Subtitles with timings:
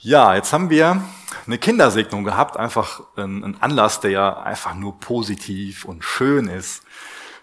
[0.00, 1.02] Ja, jetzt haben wir
[1.44, 6.84] eine Kindersegnung gehabt, einfach ein, Anlass, der ja einfach nur positiv und schön ist.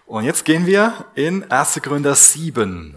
[0.06, 1.82] Und jetzt gehen wir in 1.
[1.82, 2.96] Gründer 7.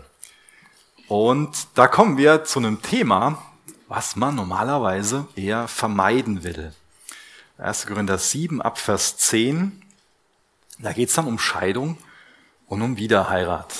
[1.09, 3.43] Und da kommen wir zu einem Thema,
[3.89, 6.71] was man normalerweise eher vermeiden will.
[7.57, 7.85] 1.
[7.87, 9.81] Gründer 7 ab Vers 10.
[10.77, 11.97] Da geht es dann um Scheidung
[12.67, 13.73] und um Wiederheirat.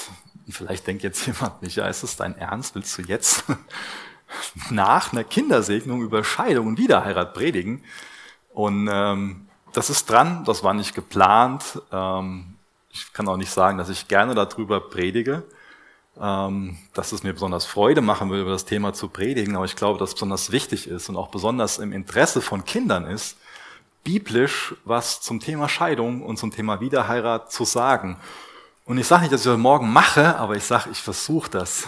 [0.46, 2.76] Und vielleicht denkt jetzt jemand, Micha, ist das dein Ernst?
[2.76, 3.46] Willst du jetzt
[4.70, 7.84] nach einer Kindersegnung über Scheidung und Wiederheirat predigen.
[8.54, 11.82] Und ähm, das ist dran, das war nicht geplant.
[11.92, 12.56] Ähm,
[12.92, 15.44] ich kann auch nicht sagen, dass ich gerne darüber predige,
[16.20, 19.76] ähm, dass es mir besonders Freude machen würde, über das Thema zu predigen, aber ich
[19.76, 23.38] glaube, dass es besonders wichtig ist und auch besonders im Interesse von Kindern ist,
[24.04, 28.18] biblisch was zum Thema Scheidung und zum Thema Wiederheirat zu sagen.
[28.86, 31.86] Und ich sage nicht, dass ich das morgen mache, aber ich sage, ich versuche das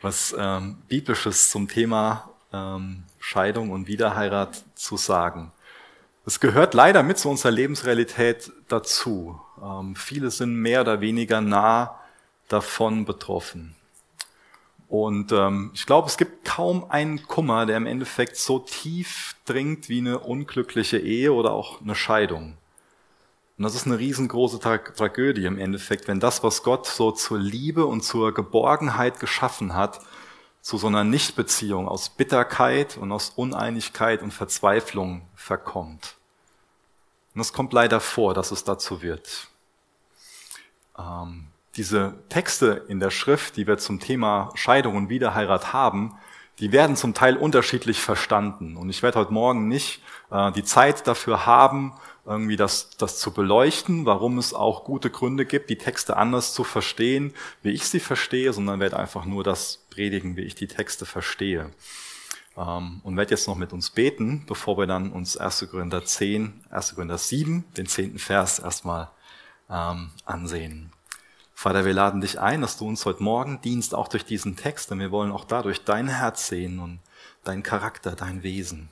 [0.00, 5.52] was ähm, Biblisches zum Thema ähm, Scheidung und Wiederheirat zu sagen.
[6.26, 9.40] Es gehört leider mit zu unserer Lebensrealität dazu.
[9.62, 11.98] Ähm, viele sind mehr oder weniger nah
[12.48, 13.74] davon betroffen.
[14.88, 19.88] Und ähm, ich glaube, es gibt kaum einen Kummer, der im Endeffekt so tief dringt
[19.88, 22.56] wie eine unglückliche Ehe oder auch eine Scheidung.
[23.58, 27.40] Und das ist eine riesengroße Tra Tragödie im Endeffekt, wenn das, was Gott so zur
[27.40, 30.00] Liebe und zur Geborgenheit geschaffen hat,
[30.60, 36.14] zu so einer Nichtbeziehung aus Bitterkeit und aus Uneinigkeit und Verzweiflung verkommt.
[37.34, 39.48] Und es kommt leider vor, dass es dazu wird.
[40.96, 46.16] Ähm, diese Texte in der Schrift, die wir zum Thema Scheidung und Wiederheirat haben,
[46.60, 48.76] die werden zum Teil unterschiedlich verstanden.
[48.76, 51.94] Und ich werde heute Morgen nicht äh, die Zeit dafür haben,
[52.26, 56.62] irgendwie das, das zu beleuchten, warum es auch gute Gründe gibt, die Texte anders zu
[56.62, 61.06] verstehen, wie ich sie verstehe, sondern werde einfach nur das predigen, wie ich die Texte
[61.06, 61.70] verstehe.
[62.56, 65.68] Ähm, und werde jetzt noch mit uns beten, bevor wir dann uns 1.
[65.70, 66.94] Gründer 10, 1.
[66.96, 69.10] Gründer 7, den zehnten Vers erstmal
[69.70, 70.92] ähm, ansehen.
[71.60, 74.92] Vater, wir laden dich ein, dass du uns heute Morgen dienst, auch durch diesen Text,
[74.92, 77.00] denn wir wollen auch dadurch dein Herz sehen und
[77.42, 78.90] deinen Charakter, dein Wesen.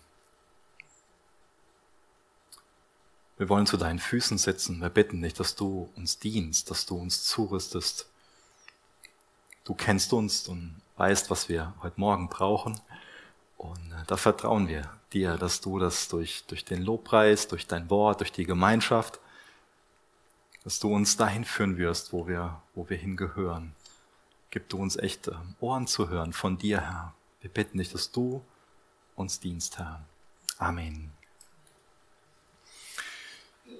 [3.36, 4.80] Wir wollen zu deinen Füßen sitzen.
[4.80, 8.08] Wir bitten dich, dass du uns dienst, dass du uns zurüstest.
[9.62, 12.80] Du kennst uns und weißt, was wir heute Morgen brauchen.
[13.58, 17.88] Und äh, da vertrauen wir dir, dass du das durch, durch den Lobpreis, durch dein
[17.90, 19.20] Wort, durch die Gemeinschaft,
[20.66, 23.72] dass du uns dahin führen wirst, wo wir, wo wir hingehören.
[24.50, 27.14] Gib du uns echt Ohren zu hören von dir, Herr.
[27.40, 28.44] Wir bitten dich, dass du
[29.14, 30.04] uns dienst, Herr.
[30.58, 31.12] Amen.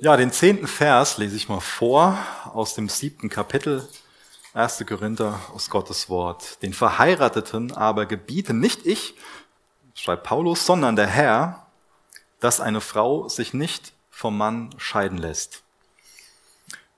[0.01, 2.17] Ja, den zehnten Vers lese ich mal vor
[2.55, 3.89] aus dem siebten Kapitel,
[4.55, 4.85] 1.
[4.87, 6.63] Korinther aus Gottes Wort.
[6.63, 9.17] Den Verheirateten aber gebiete nicht ich,
[9.95, 11.67] schreibt Paulus, sondern der Herr,
[12.39, 15.66] dass eine Frau sich nicht vom Mann scheiden lässt.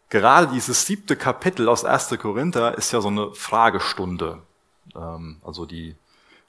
[0.08, 2.16] Gerade dieses siebte Kapitel aus 1.
[2.18, 4.42] Korinther ist ja so eine Fragestunde.
[4.96, 5.96] Ähm, also die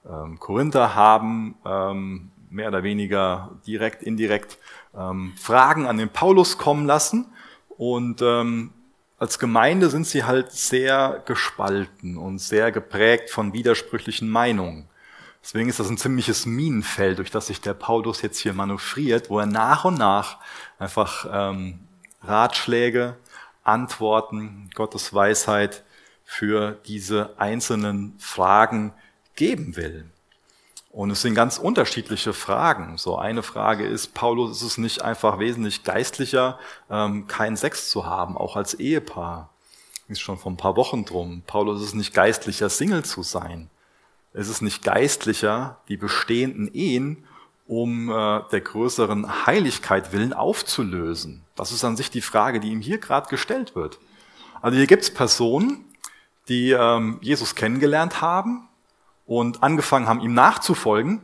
[0.10, 4.58] ähm, Korinther haben ähm, mehr oder weniger direkt, indirekt
[5.36, 7.28] Fragen an den Paulus kommen lassen.
[7.78, 8.24] Und
[9.20, 14.90] als Gemeinde sind sie halt sehr gespalten und sehr geprägt von widersprüchlichen Meinungen.
[15.44, 19.40] Deswegen ist das ein ziemliches Minenfeld, durch das sich der Paulus jetzt hier manövriert, wo
[19.40, 20.38] er nach und nach
[20.78, 21.80] einfach ähm,
[22.24, 23.16] Ratschläge,
[23.64, 25.84] Antworten, Gottes Weisheit
[26.26, 28.94] für diese einzelnen Fragen
[29.36, 30.06] geben will.
[30.92, 32.98] Und es sind ganz unterschiedliche Fragen.
[32.98, 36.60] So eine Frage ist, Paulus ist es nicht einfach wesentlich geistlicher,
[36.90, 39.50] ähm, keinen Sex zu haben, auch als Ehepaar.
[40.08, 41.44] Ist schon vor ein paar Wochen drum.
[41.46, 43.70] Paulus ist es nicht geistlicher, Single zu sein.
[44.34, 47.26] Es ist nicht geistlicher, die bestehenden Ehen
[47.68, 51.44] um äh, der größeren Heiligkeit willen aufzulösen.
[51.60, 54.00] Das ist an sich die Frage, die ihm hier gerade gestellt wird.
[54.62, 55.86] Also hier gibt es Personen,
[56.48, 58.70] die ähm, Jesus kennengelernt haben,
[59.30, 61.22] und angefangen haben, ihm nachzufolgen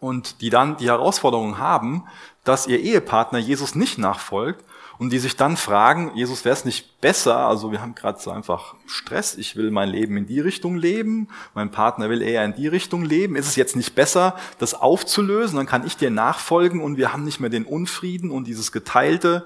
[0.00, 2.04] und die dann die Herausforderung haben,
[2.42, 4.64] dass ihr Ehepartner Jesus nicht nachfolgt
[5.02, 8.30] und die sich dann fragen, Jesus, wäre es nicht besser, also wir haben gerade so
[8.30, 12.54] einfach Stress, ich will mein Leben in die Richtung leben, mein Partner will eher in
[12.54, 16.80] die Richtung leben, ist es jetzt nicht besser, das aufzulösen, dann kann ich dir nachfolgen
[16.80, 19.44] und wir haben nicht mehr den Unfrieden und dieses Geteilte.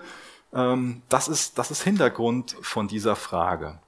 [0.52, 3.78] Ähm, das ist, das ist Hintergrund von dieser Frage.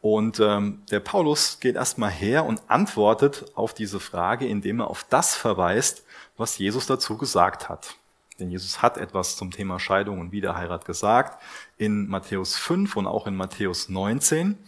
[0.00, 5.04] Und ähm, der Paulus geht erstmal her und antwortet auf diese Frage, indem er auf
[5.10, 6.02] das verweist,
[6.38, 7.96] was Jesus dazu gesagt hat.
[8.40, 11.40] Denn Jesus hat etwas zum Thema Scheidung und Wiederheirat gesagt
[11.76, 14.58] in Matthäus 5 und auch in Matthäus 19.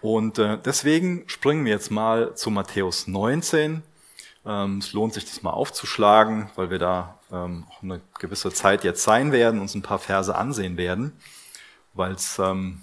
[0.00, 3.82] Und äh, deswegen springen wir jetzt mal zu Matthäus 19
[4.46, 8.84] Ähm, es lohnt sich, das mal aufzuschlagen, weil wir da ähm, auch eine gewisse Zeit
[8.84, 11.12] jetzt sein werden, uns ein paar Verse ansehen werden,
[11.92, 12.80] weil es ähm,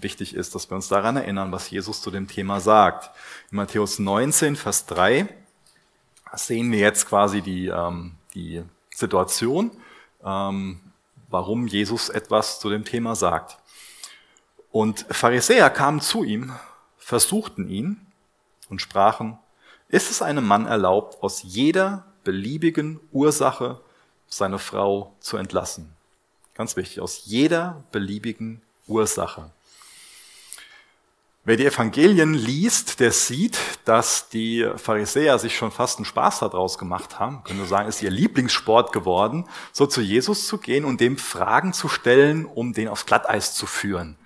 [0.00, 3.10] wichtig ist, dass wir uns daran erinnern, was Jesus zu dem Thema sagt.
[3.50, 5.28] In Matthäus 19, Vers 3
[6.34, 7.70] sehen wir jetzt quasi die,
[8.34, 8.64] die
[8.94, 9.70] Situation,
[10.24, 10.80] ähm,
[11.28, 13.58] warum Jesus etwas zu dem Thema sagt.
[14.70, 16.52] Und Pharisäer kamen zu ihm,
[16.96, 18.06] versuchten ihn
[18.68, 19.38] und sprachen,
[19.88, 23.80] ist es einem Mann erlaubt, aus jeder beliebigen Ursache
[24.26, 25.94] seine Frau zu entlassen?
[26.54, 29.50] Ganz wichtig, aus jeder beliebigen Ursache.
[31.46, 36.78] Wer die Evangelien liest, der sieht, dass die Pharisäer sich schon fast einen Spaß daraus
[36.78, 37.44] gemacht haben.
[37.44, 41.74] Können wir sagen, ist ihr Lieblingssport geworden, so zu Jesus zu gehen und dem Fragen
[41.74, 44.16] zu stellen, um den aufs Glatteis zu führen.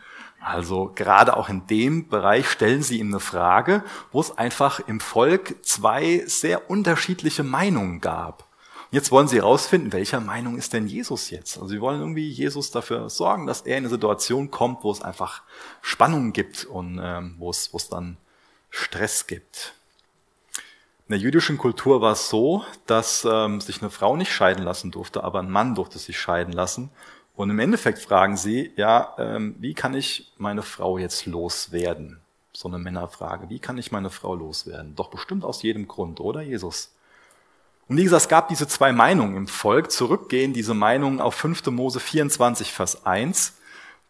[0.40, 3.82] Also gerade auch in dem Bereich stellen sie ihm eine Frage,
[4.12, 8.47] wo es einfach im Volk zwei sehr unterschiedliche Meinungen gab.
[8.90, 11.56] Jetzt wollen sie herausfinden, welcher Meinung ist denn Jesus jetzt?
[11.56, 15.02] Also sie wollen irgendwie Jesus dafür sorgen, dass er in eine Situation kommt, wo es
[15.02, 15.42] einfach
[15.82, 18.16] Spannung gibt und ähm, wo, es, wo es dann
[18.70, 19.74] Stress gibt.
[21.06, 24.90] In der jüdischen Kultur war es so, dass ähm, sich eine Frau nicht scheiden lassen
[24.90, 26.90] durfte, aber ein Mann durfte sich scheiden lassen.
[27.36, 32.20] Und im Endeffekt fragen sie, ja, ähm, wie kann ich meine Frau jetzt loswerden?
[32.52, 33.50] So eine Männerfrage.
[33.50, 34.96] Wie kann ich meine Frau loswerden?
[34.96, 36.94] Doch bestimmt aus jedem Grund, oder Jesus?
[37.88, 39.90] Und wie gesagt, es gab diese zwei Meinungen im Volk.
[39.90, 41.66] Zurückgehen diese Meinungen auf 5.
[41.66, 43.54] Mose 24, Vers 1.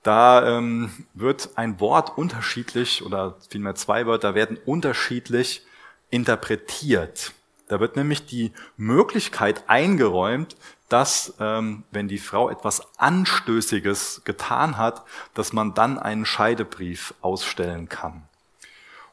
[0.03, 5.63] Da ähm, wird ein Wort unterschiedlich oder vielmehr zwei Wörter werden unterschiedlich
[6.11, 7.33] interpretiert.
[7.69, 10.57] Da wird nämlich die Möglichkeit eingeräumt,
[10.89, 15.05] dass ähm, wenn die Frau etwas Anstößiges getan hat,
[15.35, 18.23] dass man dann einen Scheidebrief ausstellen kann.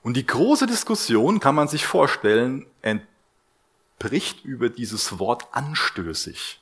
[0.02, 2.66] Und die große Diskussion kann man sich vorstellen,
[4.00, 6.60] bricht über dieses Wort anstößig.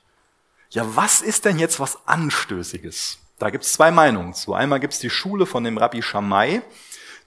[0.69, 3.19] Ja, was ist denn jetzt was Anstößiges?
[3.39, 4.53] Da gibt es zwei Meinungen zu.
[4.53, 6.61] Einmal gibt es die Schule von dem Rabbi Shammai,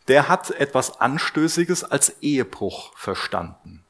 [0.09, 3.85] der hat etwas Anstößiges als Ehebruch verstanden.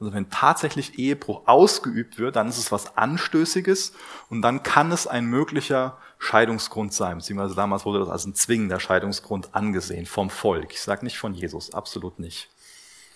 [0.00, 3.92] Also wenn tatsächlich Ehebruch ausgeübt wird, dann ist es was Anstößiges
[4.30, 7.18] und dann kann es ein möglicher Scheidungsgrund sein.
[7.18, 10.72] Beziehungsweise damals wurde das als ein zwingender Scheidungsgrund angesehen vom Volk.
[10.72, 12.48] Ich sage nicht von Jesus, absolut nicht.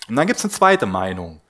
[0.09, 1.41] Und dann gibt es eine zweite Meinung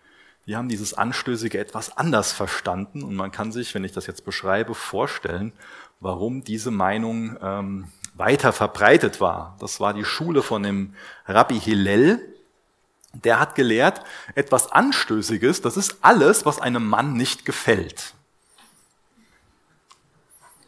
[0.47, 4.25] die haben dieses Anstößige etwas anders verstanden und man kann sich, wenn ich das jetzt
[4.25, 5.53] beschreibe, vorstellen,
[6.01, 9.57] warum diese Meinung ähm, weiter verbreitet war.
[9.61, 10.95] Das war die Schule von dem
[11.27, 12.21] Rabbi Hillel.
[13.13, 14.03] Der hat gelehrt,
[14.35, 18.15] etwas Anstößiges, das ist alles, was einem Mann nicht gefällt.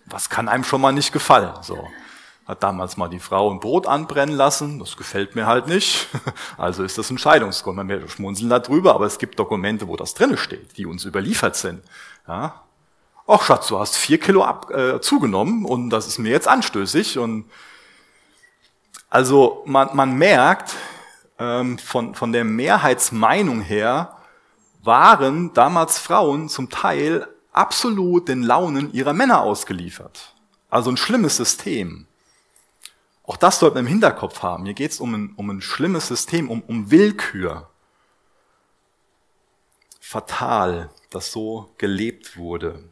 [0.06, 1.54] Was kann einem schon mal nicht gefallen?
[1.62, 1.88] So
[2.46, 6.08] hat damals mal die Frau ein Brot anbrennen lassen, das gefällt mir halt nicht,
[6.58, 7.88] also ist das ein Scheidungsgrund.
[7.88, 11.82] Wird schmunzeln darüber, aber es gibt Dokumente, wo das drinne steht, die uns überliefert sind.
[12.28, 12.62] Ja.
[13.26, 17.18] Ach Schatz, du hast vier Kilo ab, äh, zugenommen und das ist mir jetzt anstößig.
[17.18, 17.50] Und
[19.10, 20.74] also man, man merkt,
[21.38, 24.16] ähm, von, von der Mehrheitsmeinung her
[24.82, 30.34] waren damals Frauen zum Teil absolut den Launen ihrer Männer ausgeliefert.
[30.70, 32.06] Also ein schlimmes System.
[33.26, 34.64] Auch das sollten wir im Hinterkopf haben.
[34.64, 37.68] Hier geht es um ein, um ein schlimmes System, um, um Willkür.
[40.00, 42.88] Fatal, dass so gelebt wurde.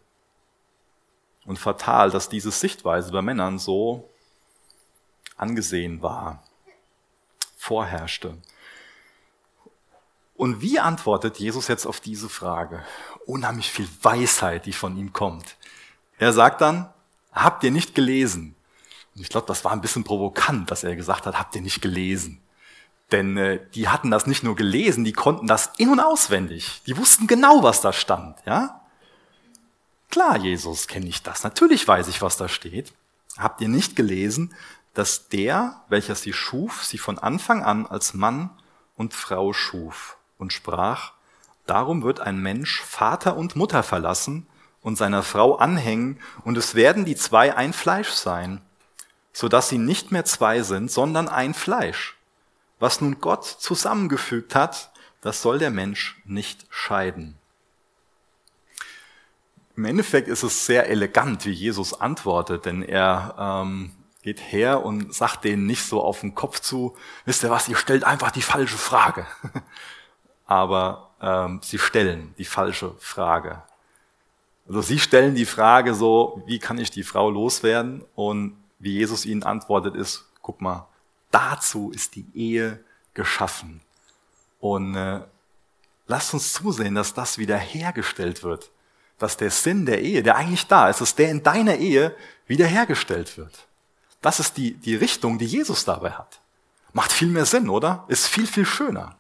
[1.47, 4.11] Und fatal, dass diese Sichtweise bei Männern so
[5.37, 6.43] angesehen war,
[7.57, 8.37] vorherrschte.
[10.35, 12.85] Und wie antwortet Jesus jetzt auf diese Frage?
[13.25, 15.57] Unheimlich viel Weisheit, die von ihm kommt.
[16.19, 16.93] Er sagt dann,
[17.33, 18.57] habt ihr nicht gelesen?
[19.15, 21.81] Und ich glaube, das war ein bisschen provokant, dass er gesagt hat, habt ihr nicht
[21.81, 22.41] gelesen?
[23.13, 26.83] Denn äh, die hatten das nicht nur gelesen, die konnten das in und auswendig.
[26.87, 28.37] Die wussten genau, was da stand.
[28.47, 28.81] Ja?
[30.11, 31.45] Klar, Jesus, kenne ich das.
[31.45, 32.93] Natürlich weiß ich, was da steht.
[33.37, 34.55] Habt ihr nicht gelesen,
[34.95, 38.51] dass der, welcher sie schuf, sie von Anfang an als Mann
[38.97, 41.13] und Frau schuf und sprach,
[41.67, 44.47] darum wird ein Mensch Vater und Mutter verlassen
[44.83, 48.61] und seiner Frau anhängen, und es werden die zwei ein Fleisch sein
[49.35, 52.17] so dass sie nicht mehr zwei sind, sondern ein Fleisch.
[52.79, 57.37] Was nun Gott zusammengefügt hat, das soll der Mensch nicht scheiden.
[59.77, 63.91] Im Endeffekt ist es sehr elegant, wie Jesus antwortet, denn er ähm,
[64.23, 67.77] geht her und sagt denen nicht so auf den Kopf zu, wisst ihr was, ihr
[67.77, 69.27] stellt einfach die falsche Frage.
[70.47, 73.63] Aber ähm, sie stellen die falsche Frage.
[74.69, 78.05] Also sie stellen die Frage so, wie kann ich die Frau loswerden?
[78.15, 80.87] Und wie Jesus ihnen antwortet, ist, guck mal,
[81.31, 83.81] dazu ist die Ehe geschaffen.
[84.61, 85.23] Und äh,
[86.07, 88.71] Lasst uns zusehen, dass das wiederhergestellt wird.
[89.19, 92.15] Dass der Sinn der Ehe, der eigentlich da ist, dass der in deiner Ehe
[92.47, 93.67] wiederhergestellt wird.
[94.21, 96.41] Das ist die, die Richtung, die Jesus dabei hat.
[96.93, 98.05] Macht viel mehr Sinn, oder?
[98.09, 99.17] Ist viel, viel schöner.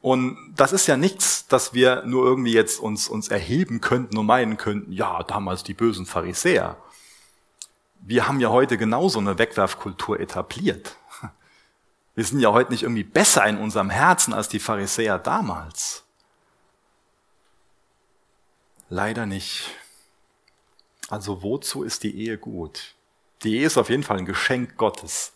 [0.00, 4.26] Und das ist ja nichts, dass wir nur irgendwie jetzt uns, uns erheben könnten und
[4.26, 6.76] meinen könnten, ja, damals die bösen Pharisäer.
[8.06, 10.96] Wir haben ja heute genauso eine Wegwerfkultur etabliert.
[12.14, 16.04] Wir sind ja heute nicht irgendwie besser in unserem Herzen als die Pharisäer damals.
[18.90, 19.70] Leider nicht.
[21.08, 22.94] Also wozu ist die Ehe gut?
[23.42, 25.32] Die Ehe ist auf jeden Fall ein Geschenk Gottes.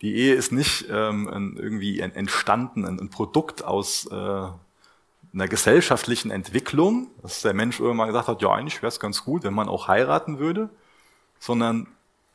[0.00, 7.42] Die Ehe ist nicht ähm, irgendwie entstanden, ein, Produkt aus äh, einer gesellschaftlichen Entwicklung, dass
[7.42, 10.38] der Mensch irgendwann gesagt hat, ja, eigentlich wäre es ganz gut, wenn man auch heiraten
[10.38, 10.70] würde,
[11.42, 11.88] sondern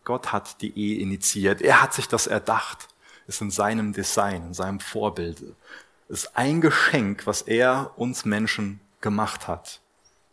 [0.04, 1.62] Gott hat die Ehe initiiert.
[1.62, 2.90] Er hat sich das erdacht
[3.26, 5.44] ist in seinem Design, in seinem Vorbild.
[6.08, 9.82] Ist ein Geschenk, was er uns Menschen gemacht hat.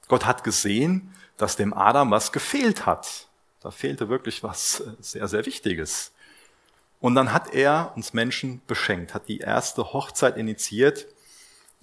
[0.08, 3.28] Gott hat gesehen, dass dem Adam was gefehlt hat.
[3.60, 6.12] Da fehlte wirklich was sehr, sehr Wichtiges.
[7.00, 11.06] Und dann hat er uns Menschen beschenkt, hat die erste Hochzeit initiiert.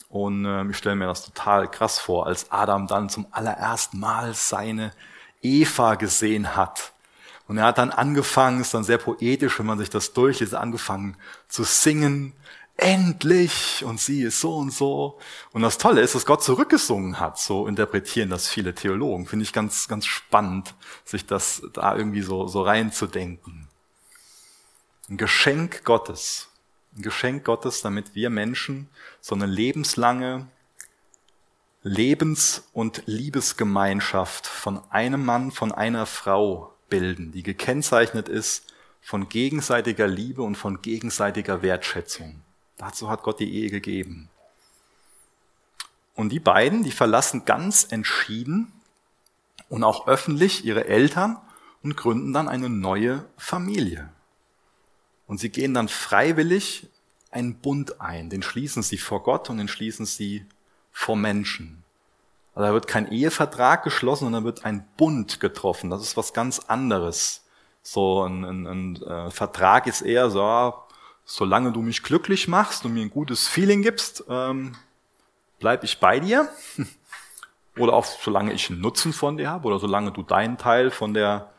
[0.10, 4.34] Und äh, ich stelle mir das total krass vor, als Adam dann zum allerersten Mal
[4.34, 4.92] seine
[5.42, 6.94] Eva gesehen hat.
[7.48, 11.18] Und er hat dann angefangen, ist dann sehr poetisch, wenn man sich das durchliest, angefangen
[11.50, 12.34] zu singen.
[12.78, 13.84] Endlich!
[13.86, 15.20] Und sie ist so und so.
[15.52, 17.38] Und das Tolle ist, dass Gott zurückgesungen hat.
[17.38, 19.26] So interpretieren das viele Theologen.
[19.26, 23.68] Finde ich ganz, ganz spannend, sich das da irgendwie so, so reinzudenken.
[25.10, 26.48] Ein Geschenk Gottes.
[26.96, 30.48] Ein Geschenk Gottes, damit wir Menschen so eine lebenslange
[31.84, 38.72] Lebens- und Liebesgemeinschaft von einem Mann, von einer Frau bilden, die gekennzeichnet ist
[39.02, 42.42] von gegenseitiger Liebe und von gegenseitiger Wertschätzung.
[42.78, 44.30] Dazu hat Gott die Ehe gegeben.
[46.14, 48.72] Und die beiden, die verlassen ganz entschieden
[49.70, 51.38] und auch öffentlich ihre Eltern
[51.82, 54.10] und gründen dann eine neue Familie.
[55.26, 56.88] Und sie gehen dann freiwillig
[57.32, 58.30] einen Bund ein.
[58.30, 60.46] Den schließen sie vor Gott und den schließen sie
[60.92, 61.84] vor Menschen.
[62.54, 65.90] Also da wird kein Ehevertrag geschlossen, sondern wird ein Bund getroffen.
[65.90, 67.46] Das ist was ganz anderes.
[67.82, 70.74] So ein, ein, ein äh, Vertrag ist eher so,
[71.26, 74.76] solange du mich glücklich machst und mir ein gutes Feeling gibst, ähm,
[75.60, 76.50] bleib ich bei dir.
[77.78, 81.14] oder auch solange ich einen Nutzen von dir habe oder solange du deinen Teil von
[81.14, 81.52] der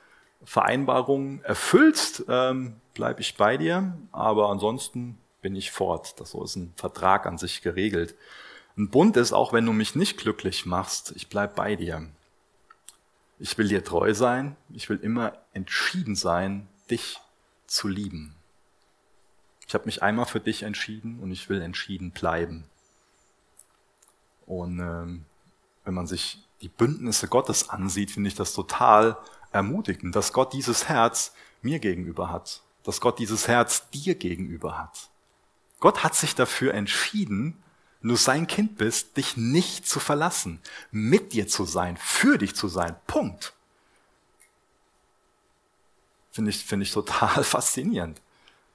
[0.44, 3.96] Vereinbarung erfüllst, ähm, bleib ich bei dir.
[4.12, 6.20] Aber ansonsten bin ich fort.
[6.20, 8.14] Das so ist ein Vertrag an sich geregelt.
[8.76, 12.08] Ein Bund ist, auch wenn du mich nicht glücklich machst, ich bleib bei dir.
[13.38, 17.18] Ich will dir treu sein, ich will immer entschieden sein, dich
[17.66, 18.34] zu lieben.
[19.66, 22.64] Ich habe mich einmal für dich entschieden und ich will entschieden bleiben.
[24.46, 25.24] Und ähm,
[25.84, 29.16] wenn man sich die Bündnisse Gottes ansieht, finde ich das total
[29.50, 35.08] ermutigend, dass Gott dieses Herz mir gegenüber hat, dass Gott dieses Herz dir gegenüber hat.
[35.80, 37.62] Gott hat sich dafür entschieden,
[38.10, 42.68] du sein Kind bist, dich nicht zu verlassen, mit dir zu sein, für dich zu
[42.68, 42.96] sein.
[43.06, 43.52] Punkt.
[46.32, 48.20] Finde ich, finde ich total faszinierend,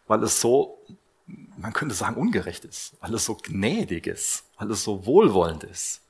[0.07, 0.79] weil es so,
[1.57, 6.01] man könnte sagen, ungerecht ist, weil es so gnädig ist, weil es so wohlwollend ist.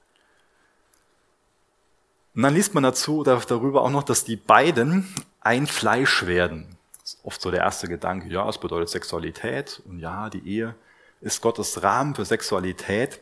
[2.36, 6.78] Und dann liest man dazu darüber auch noch, dass die beiden ein Fleisch werden.
[7.02, 10.76] Das ist oft so der erste Gedanke, ja, es bedeutet Sexualität und ja, die Ehe
[11.22, 13.22] ist Gottes Rahmen für Sexualität.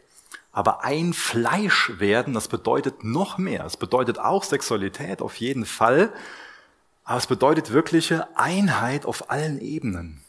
[0.51, 3.65] Aber ein Fleisch werden, das bedeutet noch mehr.
[3.65, 6.13] Es bedeutet auch Sexualität auf jeden Fall.
[7.03, 10.21] Aber es bedeutet wirkliche Einheit auf allen Ebenen.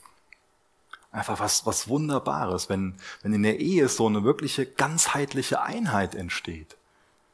[1.13, 6.77] Einfach was, was Wunderbares, wenn, wenn in der Ehe so eine wirkliche ganzheitliche Einheit entsteht.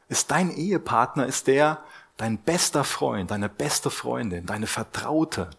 [0.07, 1.83] Ist dein Ehepartner, ist der
[2.17, 5.49] dein bester Freund, deine beste Freundin, deine Vertraute,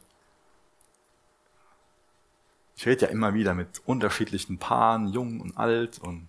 [2.76, 6.28] ich rede ja immer wieder mit unterschiedlichen Paaren, jung und alt und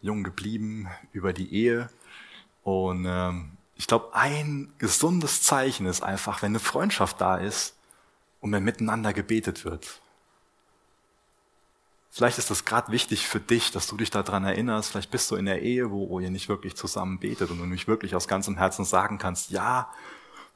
[0.00, 1.90] jung geblieben über die Ehe.
[2.62, 7.76] Und ähm, ich glaube, ein gesundes Zeichen ist einfach, wenn eine Freundschaft da ist
[8.40, 10.00] und wenn miteinander gebetet wird.
[12.10, 14.90] Vielleicht ist das gerade wichtig für dich, dass du dich daran erinnerst.
[14.90, 17.64] Vielleicht bist du in der Ehe, wo, wo ihr nicht wirklich zusammen betet und du
[17.64, 19.90] nicht wirklich aus ganzem Herzen sagen kannst, ja,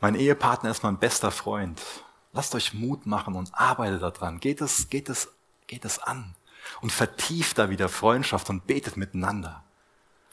[0.00, 1.80] mein Ehepartner ist mein bester Freund.
[2.36, 4.38] Lasst euch Mut machen und arbeitet daran.
[4.38, 5.28] Geht es, geht es,
[5.66, 6.34] geht es an.
[6.80, 9.64] Und vertieft da wieder Freundschaft und betet miteinander.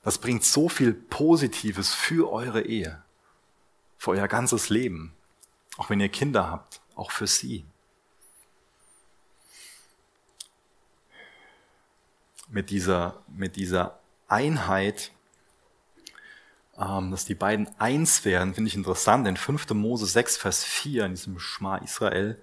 [0.03, 3.01] Das bringt so viel Positives für eure Ehe.
[3.97, 5.13] Für euer ganzes Leben.
[5.77, 6.81] Auch wenn ihr Kinder habt.
[6.95, 7.65] Auch für sie.
[12.53, 15.11] mit dieser, mit dieser Einheit,
[16.75, 19.27] dass die beiden eins werden, finde ich interessant.
[19.27, 19.69] In 5.
[19.71, 22.41] Mose 6, Vers 4, in diesem Schma Israel,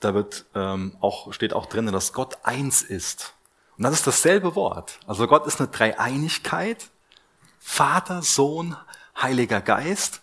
[0.00, 3.34] da wird ähm, auch, steht auch drin, dass Gott eins ist.
[3.76, 4.98] Und das ist dasselbe Wort.
[5.06, 6.90] Also Gott ist eine Dreieinigkeit.
[7.60, 8.76] Vater, Sohn,
[9.20, 10.22] Heiliger Geist.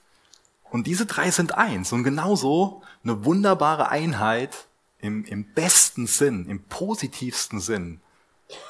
[0.70, 1.94] Und diese drei sind eins.
[1.94, 4.68] Und genauso eine wunderbare Einheit
[5.00, 8.02] im, im besten Sinn, im positivsten Sinn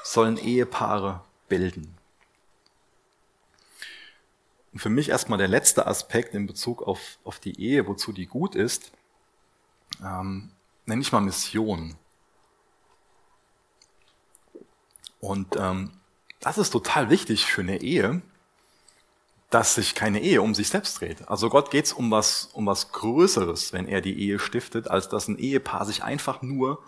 [0.04, 1.95] sollen Ehepaare bilden.
[4.76, 8.26] Und für mich erstmal der letzte Aspekt in Bezug auf, auf die Ehe, wozu die
[8.26, 8.92] gut ist,
[10.04, 10.52] ähm,
[10.86, 11.96] nenne ich mal Mission.
[15.22, 15.92] Und ähm,
[16.42, 18.22] das ist total wichtig für eine Ehe,
[19.50, 21.26] dass sich keine Ehe um sich selbst dreht.
[21.30, 25.08] Also Gott geht es um was, um was Größeres, wenn er die Ehe stiftet, als
[25.08, 26.84] dass ein Ehepaar sich einfach nur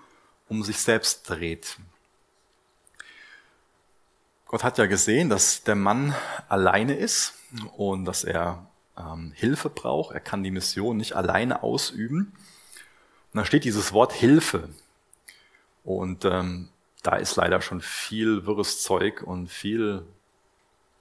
[0.50, 1.78] um sich selbst dreht.
[4.48, 6.16] Gott hat ja gesehen, dass der Mann
[6.48, 7.34] alleine ist
[7.76, 10.14] und dass er ähm, Hilfe braucht.
[10.14, 12.34] Er kann die Mission nicht alleine ausüben.
[13.34, 14.70] Und da steht dieses Wort Hilfe.
[15.84, 16.70] Und ähm,
[17.04, 20.04] da ist leider schon viel wirres Zeug und viel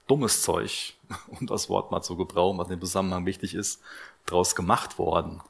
[0.07, 0.95] dummes Zeug,
[1.27, 3.81] um das Wort mal zu gebrauchen, was im Zusammenhang wichtig ist,
[4.25, 5.41] draus gemacht worden.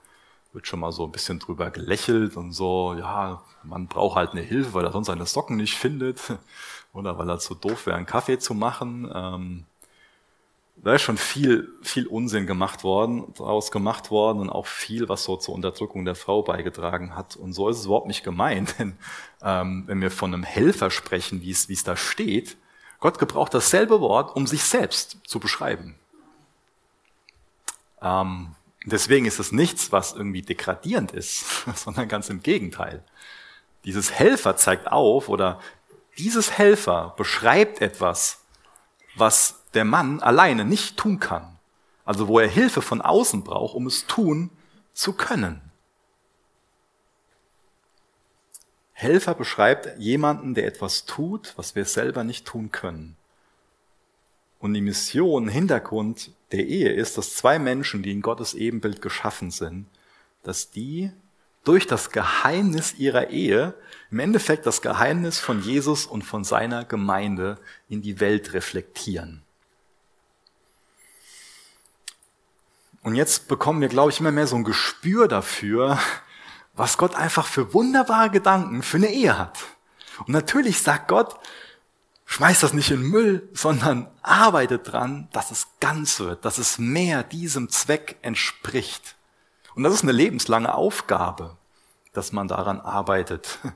[0.53, 4.41] Wird schon mal so ein bisschen drüber gelächelt und so, ja, man braucht halt eine
[4.41, 6.21] Hilfe, weil er sonst seine Socken nicht findet
[6.93, 9.11] oder weil er zu doof wäre, einen Kaffee zu machen.
[9.13, 9.65] Ähm,
[10.83, 15.23] da ist schon viel, viel Unsinn gemacht worden, daraus gemacht worden und auch viel, was
[15.23, 17.35] so zur Unterdrückung der Frau beigetragen hat.
[17.35, 18.97] Und so ist es überhaupt nicht gemeint, denn
[19.41, 22.57] ähm, wenn wir von einem Helfer sprechen, wie es, da steht,
[22.99, 25.95] Gott gebraucht dasselbe Wort, um sich selbst zu beschreiben.
[28.01, 28.55] Ähm,
[28.91, 33.03] deswegen ist es nichts, was irgendwie degradierend ist, sondern ganz im Gegenteil.
[33.85, 35.59] Dieses Helfer zeigt auf oder
[36.17, 38.39] dieses Helfer beschreibt etwas,
[39.15, 41.57] was der Mann alleine nicht tun kann.
[42.05, 44.49] Also wo er Hilfe von außen braucht, um es tun
[44.93, 45.61] zu können.
[48.93, 53.16] Helfer beschreibt jemanden, der etwas tut, was wir selber nicht tun können.
[54.59, 59.51] Und die Mission, Hintergrund der Ehe ist, dass zwei Menschen, die in Gottes Ebenbild geschaffen
[59.51, 59.85] sind,
[60.43, 61.11] dass die
[61.63, 63.73] durch das Geheimnis ihrer Ehe
[64.09, 69.43] im Endeffekt das Geheimnis von Jesus und von seiner Gemeinde in die Welt reflektieren.
[73.03, 75.99] Und jetzt bekommen wir, glaube ich, immer mehr so ein Gespür dafür,
[76.73, 79.59] was Gott einfach für wunderbare Gedanken für eine Ehe hat.
[80.19, 81.35] Und natürlich sagt Gott,
[82.27, 87.23] schmeißt das nicht in Müll, sondern arbeitet dran, dass es ganz wird, dass es mehr
[87.23, 89.15] diesem Zweck entspricht.
[89.73, 91.57] Und das ist eine lebenslange Aufgabe,
[92.13, 93.57] dass man daran arbeitet.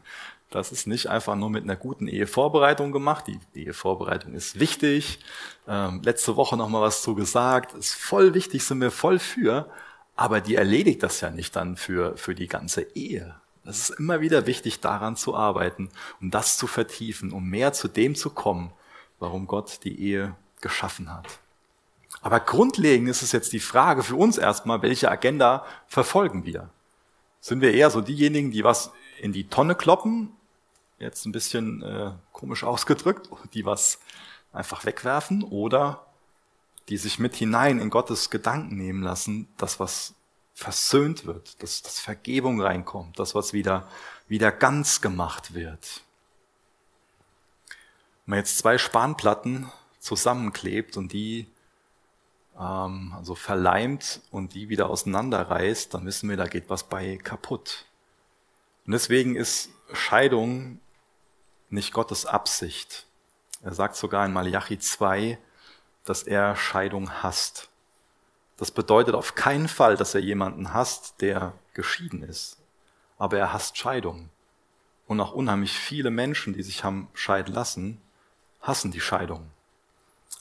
[0.53, 3.23] Das ist nicht einfach nur mit einer guten Ehevorbereitung gemacht.
[3.27, 5.19] Die Ehevorbereitung ist wichtig.
[5.65, 7.73] Ähm, letzte Woche noch mal was zu gesagt.
[7.73, 9.71] Ist voll wichtig, sind wir voll für.
[10.17, 13.40] Aber die erledigt das ja nicht dann für, für die ganze Ehe.
[13.63, 17.87] Das ist immer wieder wichtig, daran zu arbeiten, um das zu vertiefen, um mehr zu
[17.87, 18.71] dem zu kommen,
[19.19, 21.27] warum Gott die Ehe geschaffen hat.
[22.21, 26.69] Aber grundlegend ist es jetzt die Frage für uns erstmal, welche Agenda verfolgen wir?
[27.39, 30.31] Sind wir eher so diejenigen, die was in die Tonne kloppen
[31.01, 33.99] jetzt ein bisschen äh, komisch ausgedrückt, die was
[34.53, 36.05] einfach wegwerfen oder
[36.89, 40.13] die sich mit hinein in Gottes Gedanken nehmen lassen, dass was
[40.61, 43.87] versöhnt wird, dass, dass Vergebung reinkommt, dass was wieder,
[44.27, 46.01] wieder ganz gemacht wird.
[48.25, 51.47] Wenn man jetzt zwei Spanplatten zusammenklebt und die
[52.59, 57.85] ähm, also verleimt und die wieder auseinanderreißt, dann wissen wir, da geht was bei kaputt.
[58.85, 60.79] Und deswegen ist Scheidung
[61.69, 63.07] nicht Gottes Absicht.
[63.63, 65.39] Er sagt sogar in Malachi 2,
[66.03, 67.70] dass er Scheidung hasst.
[68.61, 72.57] Das bedeutet auf keinen Fall, dass er jemanden hasst, der geschieden ist.
[73.17, 74.29] Aber er hasst Scheidung.
[75.07, 77.99] Und auch unheimlich viele Menschen, die sich haben scheiden lassen,
[78.61, 79.49] hassen die Scheidung.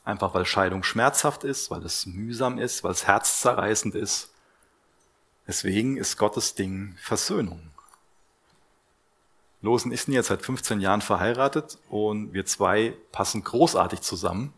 [0.04, 4.34] Einfach weil Scheidung schmerzhaft ist, weil es mühsam ist, weil es herzzerreißend ist.
[5.46, 7.70] Deswegen ist Gottes Ding Versöhnung.
[9.62, 14.52] Losen ist jetzt seit 15 Jahren verheiratet und wir zwei passen großartig zusammen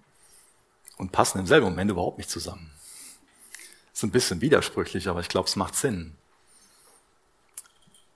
[0.96, 2.72] und passen im selben Moment überhaupt nicht zusammen.
[3.92, 6.16] Ist ein bisschen widersprüchlich, aber ich glaube, es macht Sinn.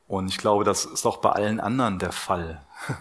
[0.09, 2.65] Und ich glaube, das ist auch bei allen anderen der Fall.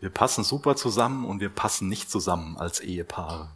[0.00, 3.50] Wir passen super zusammen und wir passen nicht zusammen als Ehepaare.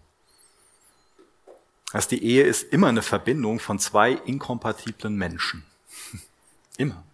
[1.93, 5.65] Also die Ehe ist immer eine Verbindung von zwei inkompatiblen Menschen.
[6.79, 7.05] Immer.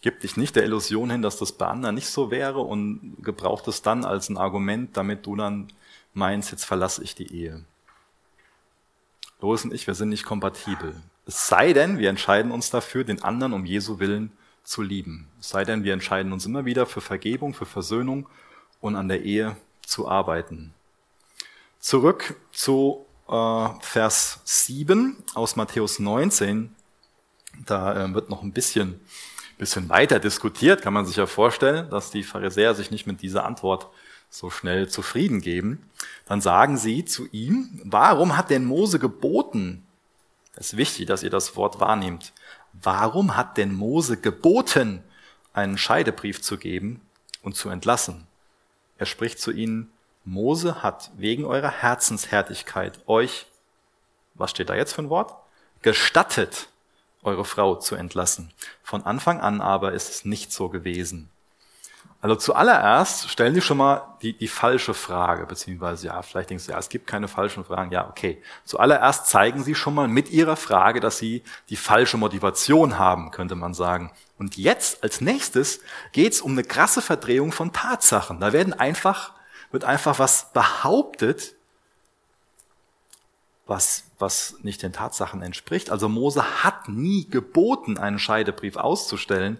[0.00, 3.68] Gib dich nicht der Illusion hin, dass das bei anderen nicht so wäre und gebraucht
[3.68, 5.70] es dann als ein Argument, damit du dann
[6.14, 7.64] meinst, jetzt verlasse ich die Ehe.
[9.40, 10.94] Loris und ich, wir sind nicht kompatibel.
[11.26, 15.28] Es sei denn, wir entscheiden uns dafür, den anderen um Jesu Willen zu lieben.
[15.40, 18.28] Es sei denn, wir entscheiden uns immer wieder für Vergebung, für Versöhnung
[18.80, 20.74] und an der Ehe zu arbeiten.
[21.78, 26.74] Zurück zu äh, Vers 7 aus Matthäus 19.
[27.66, 29.00] Da äh, wird noch ein bisschen
[29.60, 33.44] bisschen weiter diskutiert, kann man sich ja vorstellen, dass die Pharisäer sich nicht mit dieser
[33.44, 33.88] Antwort
[34.30, 35.90] so schnell zufrieden geben.
[36.24, 39.84] Dann sagen sie zu ihm, warum hat denn Mose geboten?
[40.54, 42.32] Es ist wichtig, dass ihr das Wort wahrnehmt.
[42.72, 45.02] Warum hat denn Mose geboten,
[45.52, 47.00] einen Scheidebrief zu geben
[47.42, 48.26] und zu entlassen?
[48.96, 49.90] Er spricht zu ihnen,
[50.24, 53.46] Mose hat wegen eurer Herzenshärtigkeit euch,
[54.34, 55.34] was steht da jetzt für ein Wort?
[55.82, 56.68] Gestattet,
[57.22, 58.52] eure Frau zu entlassen.
[58.82, 61.30] Von Anfang an aber ist es nicht so gewesen.
[62.22, 66.70] Also zuallererst stellen Sie schon mal die, die falsche Frage, beziehungsweise ja, vielleicht denken Sie,
[66.70, 67.90] ja, es gibt keine falschen Fragen.
[67.92, 68.42] Ja, okay.
[68.64, 73.54] Zuallererst zeigen Sie schon mal mit Ihrer Frage, dass Sie die falsche Motivation haben, könnte
[73.54, 74.12] man sagen.
[74.36, 75.80] Und jetzt als nächstes
[76.12, 78.38] geht es um eine krasse Verdrehung von Tatsachen.
[78.38, 79.32] Da werden einfach,
[79.70, 81.54] wird einfach was behauptet,
[83.66, 85.90] was, was nicht den Tatsachen entspricht.
[85.90, 89.56] Also Mose hat nie geboten, einen Scheidebrief auszustellen.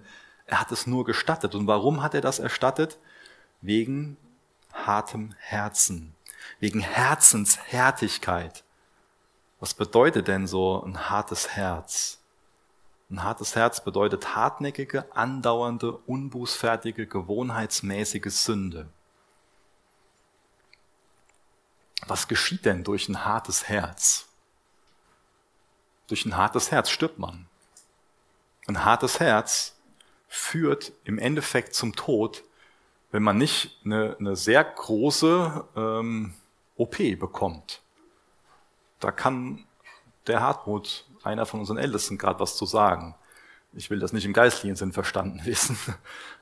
[0.50, 1.54] Er hat es nur gestattet.
[1.54, 2.98] Und warum hat er das erstattet?
[3.60, 4.16] Wegen
[4.72, 6.14] hartem Herzen,
[6.58, 8.64] wegen Herzenshärtigkeit.
[9.60, 12.18] Was bedeutet denn so ein hartes Herz?
[13.10, 18.88] Ein hartes Herz bedeutet hartnäckige, andauernde, unbußfertige, gewohnheitsmäßige Sünde.
[22.06, 24.26] Was geschieht denn durch ein hartes Herz?
[26.08, 27.46] Durch ein hartes Herz stirbt man.
[28.66, 29.76] Ein hartes Herz
[30.32, 32.44] führt im Endeffekt zum Tod,
[33.10, 36.34] wenn man nicht eine, eine sehr große ähm,
[36.76, 37.82] OP bekommt.
[39.00, 39.64] Da kann
[40.28, 43.16] der Hartmut, einer von unseren Ältesten, gerade was zu sagen.
[43.72, 45.76] Ich will das nicht im geistlichen Sinn verstanden wissen.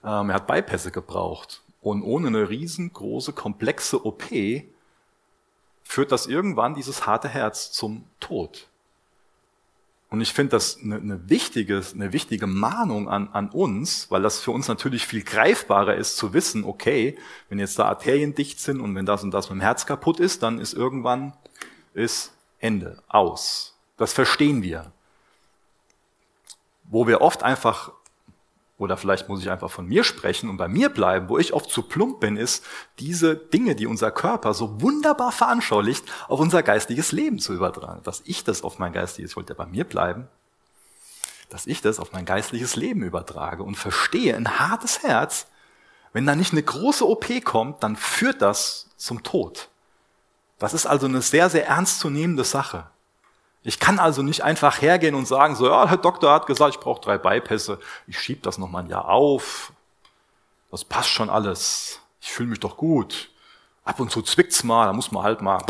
[0.05, 1.62] Ähm, er hat Beipässe gebraucht.
[1.81, 4.24] Und ohne eine riesengroße, komplexe OP
[5.83, 8.68] führt das irgendwann dieses harte Herz zum Tod.
[10.11, 14.40] Und ich finde das eine, eine, wichtige, eine wichtige Mahnung an, an uns, weil das
[14.40, 17.18] für uns natürlich viel greifbarer ist zu wissen, okay,
[17.51, 20.18] wenn jetzt da Arterien dicht sind und wenn das und das mit dem Herz kaputt
[20.18, 21.35] ist, dann ist irgendwann
[21.92, 23.77] ist Ende, aus.
[23.99, 24.92] Das verstehen wir.
[26.85, 27.92] Wo wir oft einfach
[28.79, 31.69] oder vielleicht muss ich einfach von mir sprechen und bei mir bleiben, wo ich oft
[31.69, 32.64] zu plump bin, ist,
[33.01, 38.03] diese Dinge, die unser Körper so wunderbar veranschaulicht, auf unser geistiges Leben zu übertragen.
[38.05, 40.29] Dass ich das auf mein geistiges, ich wollte ja bei mir bleiben,
[41.51, 45.47] dass ich das auf mein geistliches Leben übertrage und verstehe, ein hartes Herz,
[46.12, 49.69] wenn da nicht eine große OP kommt, dann führt das zum Tod.
[50.59, 52.91] Das ist also eine sehr, sehr ernstzunehmende Sache.
[53.68, 56.81] Ich kann also nicht einfach hergehen und sagen, so, ja, der Doktor hat gesagt, ich
[56.81, 59.74] brauche drei Beipässe, ich schiebe das noch mal ein Jahr auf,
[60.70, 63.28] das passt schon alles, ich fühle mich doch gut.
[63.85, 65.62] Ab und zu zwickt's mal, da muss man halt mal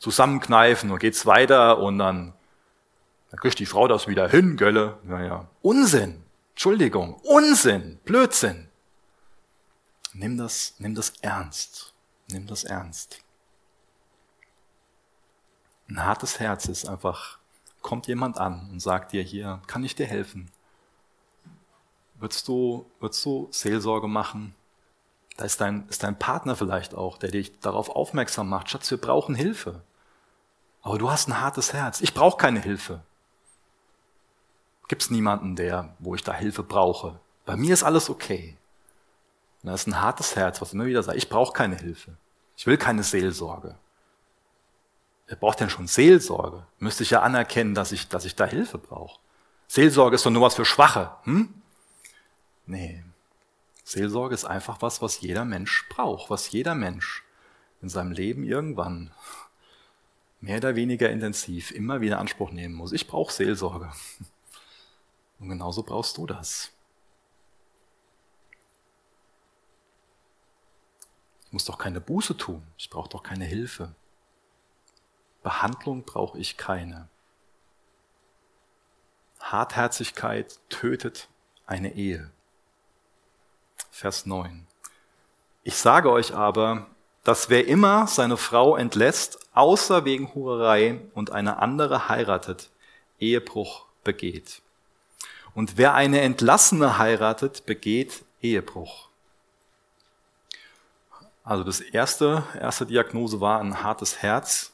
[0.00, 2.34] zusammenkneifen und geht's weiter und dann,
[3.30, 4.98] dann kriegt die Frau das wieder hin, gölle.
[5.04, 8.68] Naja, Unsinn, Entschuldigung, Unsinn, Blödsinn.
[10.12, 11.94] Nimm das, nimm das ernst,
[12.28, 13.23] nimm das ernst.
[15.88, 17.38] Ein hartes Herz ist einfach,
[17.82, 20.50] kommt jemand an und sagt dir hier, kann ich dir helfen?
[22.14, 24.54] Würdest du, würdest du Seelsorge machen?
[25.36, 28.70] Da ist dein, ist dein Partner vielleicht auch, der dich darauf aufmerksam macht.
[28.70, 29.82] Schatz, wir brauchen Hilfe.
[30.82, 32.00] Aber du hast ein hartes Herz.
[32.00, 33.02] Ich brauche keine Hilfe.
[34.86, 37.18] Gibt es niemanden, der, wo ich da Hilfe brauche?
[37.46, 38.56] Bei mir ist alles okay.
[39.62, 42.16] Und da ist ein hartes Herz, was immer wieder sagt, ich brauche keine Hilfe.
[42.56, 43.76] Ich will keine Seelsorge.
[45.26, 46.66] Wer braucht denn schon Seelsorge?
[46.78, 49.18] Müsste ich ja anerkennen, dass ich, dass ich da Hilfe brauche.
[49.68, 51.10] Seelsorge ist doch nur was für Schwache.
[51.24, 51.54] Hm?
[52.66, 53.02] Nee.
[53.84, 57.24] Seelsorge ist einfach was, was jeder Mensch braucht, was jeder Mensch
[57.80, 59.10] in seinem Leben irgendwann
[60.40, 62.92] mehr oder weniger intensiv immer wieder Anspruch nehmen muss.
[62.92, 63.90] Ich brauche Seelsorge.
[65.38, 66.70] Und genauso brauchst du das.
[71.46, 72.62] Ich muss doch keine Buße tun.
[72.76, 73.94] Ich brauche doch keine Hilfe.
[75.44, 77.08] Behandlung brauche ich keine.
[79.40, 81.28] Hartherzigkeit tötet
[81.66, 82.30] eine Ehe.
[83.90, 84.66] Vers 9.
[85.62, 86.86] Ich sage euch aber,
[87.24, 92.70] dass wer immer seine Frau entlässt, außer wegen Hurerei und eine andere heiratet,
[93.20, 94.62] Ehebruch begeht.
[95.54, 99.08] Und wer eine Entlassene heiratet, begeht Ehebruch.
[101.44, 104.73] Also das erste, erste Diagnose war ein hartes Herz,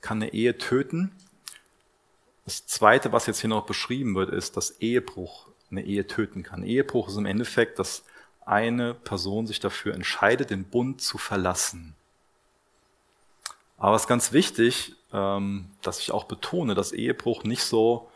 [0.00, 1.12] kann eine Ehe töten.
[2.44, 6.62] Das zweite, was jetzt hier noch beschrieben wird, ist, dass Ehebruch eine Ehe töten kann.
[6.62, 8.04] Ehebruch ist im Endeffekt, dass
[8.44, 11.94] eine Person sich dafür entscheidet, den Bund zu verlassen.
[13.76, 18.10] Aber es ist ganz wichtig, ähm, dass ich auch betone, dass Ehebruch nicht so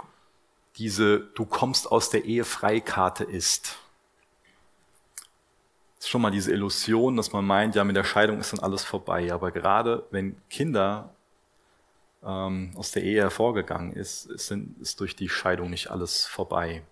[0.76, 3.76] diese Du kommst aus der Ehe Freikarte ist.
[5.96, 8.60] Das ist schon mal diese Illusion, dass man meint, ja, mit der Scheidung ist dann
[8.60, 9.32] alles vorbei.
[9.32, 11.14] Aber gerade wenn Kinder
[12.24, 16.82] ähm, aus der Ehe hervorgegangen ist, ist, ist durch die Scheidung nicht alles vorbei.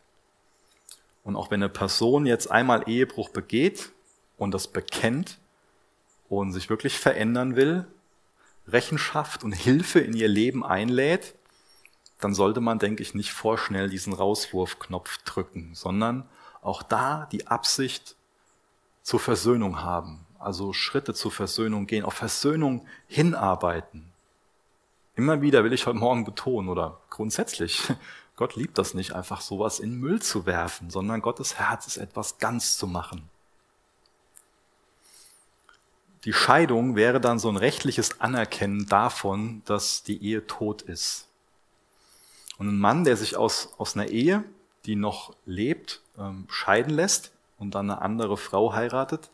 [1.23, 3.93] Und auch wenn eine Person jetzt einmal Ehebruch begeht
[4.37, 5.39] und das bekennt
[6.29, 7.87] und sich wirklich verändern will,
[8.67, 11.35] Rechenschaft und Hilfe in ihr Leben einlädt,
[12.21, 16.29] dann sollte man, denke ich, nicht vorschnell diesen Rauswurfknopf drücken, sondern
[16.63, 18.17] auch da die Absicht
[19.03, 20.27] zur Versöhnung haben.
[20.39, 24.10] Also Schritte zur Versöhnung gehen, auf Versöhnung hinarbeiten.
[25.21, 27.83] Immer wieder will ich heute Morgen betonen oder grundsätzlich,
[28.37, 32.39] Gott liebt das nicht, einfach sowas in Müll zu werfen, sondern Gottes Herz ist etwas
[32.39, 33.29] ganz zu machen.
[36.25, 41.29] Die Scheidung wäre dann so ein rechtliches Anerkennen davon, dass die Ehe tot ist.
[42.57, 44.43] Und ein Mann, der sich aus, aus einer Ehe,
[44.87, 49.29] die noch lebt, ähm, scheiden lässt und dann eine andere Frau heiratet,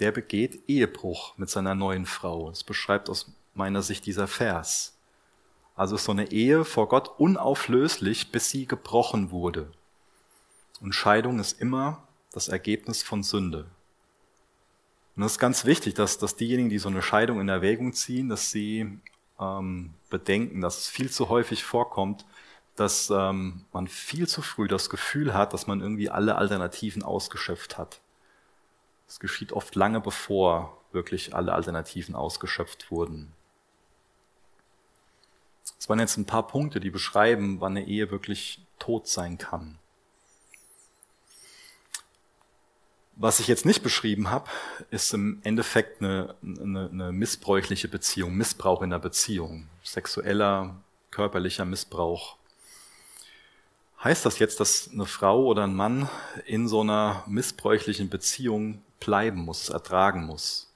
[0.00, 2.50] der begeht Ehebruch mit seiner neuen Frau.
[2.50, 4.99] Das beschreibt aus meiner Sicht dieser Vers.
[5.80, 9.72] Also ist so eine Ehe vor Gott unauflöslich, bis sie gebrochen wurde.
[10.82, 13.64] Und Scheidung ist immer das Ergebnis von Sünde.
[15.16, 18.28] Und das ist ganz wichtig, dass, dass diejenigen, die so eine Scheidung in Erwägung ziehen,
[18.28, 18.98] dass sie
[19.40, 22.26] ähm, bedenken, dass es viel zu häufig vorkommt,
[22.76, 27.78] dass ähm, man viel zu früh das Gefühl hat, dass man irgendwie alle Alternativen ausgeschöpft
[27.78, 28.02] hat.
[29.06, 33.32] Das geschieht oft lange bevor wirklich alle Alternativen ausgeschöpft wurden.
[35.80, 39.78] Das waren jetzt ein paar Punkte, die beschreiben, wann eine Ehe wirklich tot sein kann.
[43.16, 44.50] Was ich jetzt nicht beschrieben habe,
[44.90, 50.76] ist im Endeffekt eine, eine, eine missbräuchliche Beziehung, Missbrauch in der Beziehung, sexueller,
[51.10, 52.36] körperlicher Missbrauch.
[54.04, 56.10] Heißt das jetzt, dass eine Frau oder ein Mann
[56.44, 60.70] in so einer missbräuchlichen Beziehung bleiben muss, ertragen muss?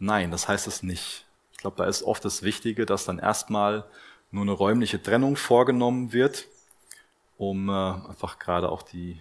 [0.00, 1.26] Nein, das heißt es nicht.
[1.60, 3.84] Ich glaube, da ist oft das Wichtige, dass dann erstmal
[4.30, 6.48] nur eine räumliche Trennung vorgenommen wird,
[7.36, 9.20] um äh, einfach gerade auch die,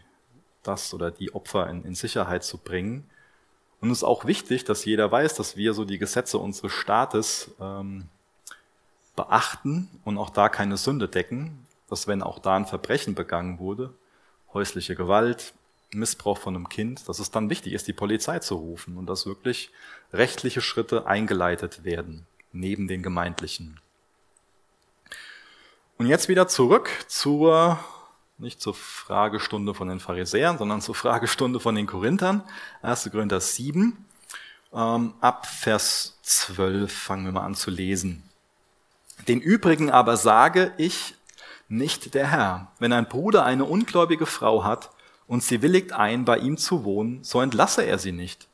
[0.63, 3.09] das oder die Opfer in, in Sicherheit zu bringen.
[3.81, 7.51] Und es ist auch wichtig, dass jeder weiß, dass wir so die Gesetze unseres Staates
[7.59, 8.07] ähm,
[9.17, 13.93] beachten und auch da keine Sünde decken, dass wenn auch da ein Verbrechen begangen wurde,
[14.53, 15.53] häusliche Gewalt,
[15.91, 19.25] Missbrauch von einem Kind, dass es dann wichtig ist, die Polizei zu rufen und dass
[19.25, 19.71] wirklich
[20.13, 23.79] rechtliche Schritte eingeleitet werden, neben den gemeindlichen.
[25.97, 27.79] Und jetzt wieder zurück zur,
[28.37, 32.43] nicht zur Fragestunde von den Pharisäern, sondern zur Fragestunde von den Korinthern.
[32.81, 33.09] 1.
[33.11, 34.05] Korinther 7.
[34.71, 38.23] Ähm, ab Vers 12 fangen wir mal an zu lesen.
[39.27, 41.15] Den übrigen aber sage ich
[41.67, 42.71] nicht der Herr.
[42.79, 44.89] Wenn ein Bruder eine ungläubige Frau hat
[45.27, 48.47] und sie willigt ein, bei ihm zu wohnen, so entlasse er sie nicht.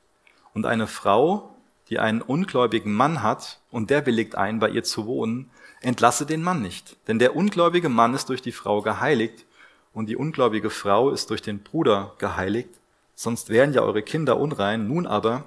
[0.54, 1.55] Und eine Frau,
[1.90, 6.42] die einen ungläubigen Mann hat und der willigt ein, bei ihr zu wohnen, entlasse den
[6.42, 6.98] Mann nicht.
[7.08, 9.46] Denn der ungläubige Mann ist durch die Frau geheiligt
[9.94, 12.70] und die ungläubige Frau ist durch den Bruder geheiligt.
[13.14, 14.88] Sonst wären ja eure Kinder unrein.
[14.88, 15.46] Nun aber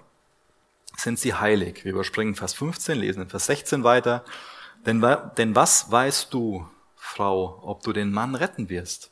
[0.96, 1.84] sind sie heilig.
[1.84, 4.24] Wir überspringen Vers 15, lesen in Vers 16 weiter.
[4.86, 5.04] Denn,
[5.36, 9.10] denn was weißt du, Frau, ob du den Mann retten wirst?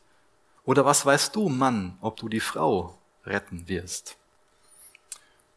[0.64, 4.16] Oder was weißt du, Mann, ob du die Frau retten wirst?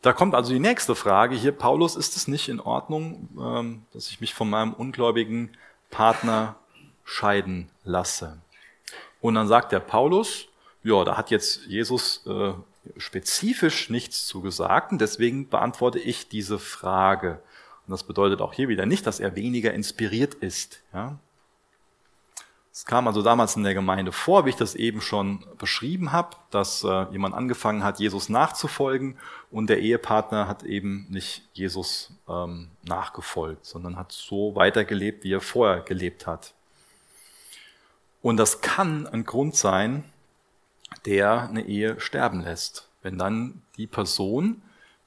[0.01, 4.09] Da kommt also die nächste Frage hier, Paulus, ist es nicht in Ordnung, ähm, dass
[4.09, 5.51] ich mich von meinem ungläubigen
[5.91, 6.55] Partner
[7.03, 8.37] scheiden lasse?
[9.19, 10.47] Und dann sagt der Paulus,
[10.83, 12.53] ja, da hat jetzt Jesus äh,
[12.97, 17.41] spezifisch nichts zu gesagt und deswegen beantworte ich diese Frage.
[17.85, 20.81] Und das bedeutet auch hier wieder nicht, dass er weniger inspiriert ist.
[20.93, 21.19] Ja?
[22.79, 26.37] Es kam also damals in der Gemeinde vor, wie ich das eben schon beschrieben habe,
[26.49, 29.17] dass äh, jemand angefangen hat, Jesus nachzufolgen
[29.51, 35.41] und der Ehepartner hat eben nicht Jesus ähm, nachgefolgt, sondern hat so weitergelebt, wie er
[35.41, 36.53] vorher gelebt hat.
[38.21, 40.05] Und das kann ein Grund sein,
[41.05, 42.87] der eine Ehe sterben lässt.
[43.01, 44.61] Wenn dann die Person,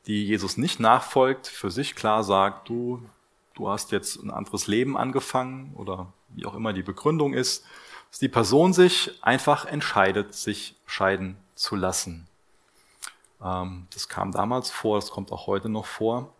[0.07, 3.03] die Jesus nicht nachfolgt, für sich klar sagt, du,
[3.55, 7.65] du hast jetzt ein anderes Leben angefangen oder wie auch immer die Begründung ist,
[8.11, 12.29] dass die Person sich einfach entscheidet, sich scheiden zu lassen.
[13.43, 16.35] Ähm, das kam damals vor, das kommt auch heute noch vor.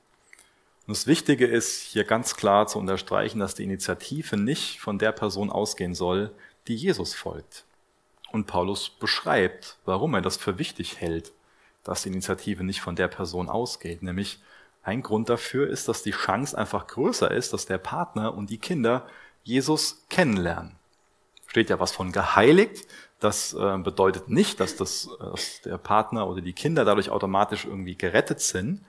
[0.87, 5.13] Und das Wichtige ist, hier ganz klar zu unterstreichen, dass die Initiative nicht von der
[5.13, 6.33] Person ausgehen soll,
[6.67, 7.65] die Jesus folgt.
[8.33, 11.33] Und Paulus beschreibt, warum er das für wichtig hält,
[11.85, 14.03] dass die Initiative nicht von der Person ausgeht.
[14.03, 14.41] Nämlich
[14.83, 18.59] ein Grund dafür ist, dass die Chance einfach größer ist, dass der Partner und die
[18.59, 19.07] Kinder
[19.43, 20.77] Jesus kennenlernen.
[21.47, 22.87] Steht ja was von geheiligt.
[23.21, 27.97] Das äh, bedeutet nicht, dass, das, dass der Partner oder die Kinder dadurch automatisch irgendwie
[27.97, 28.85] gerettet sind,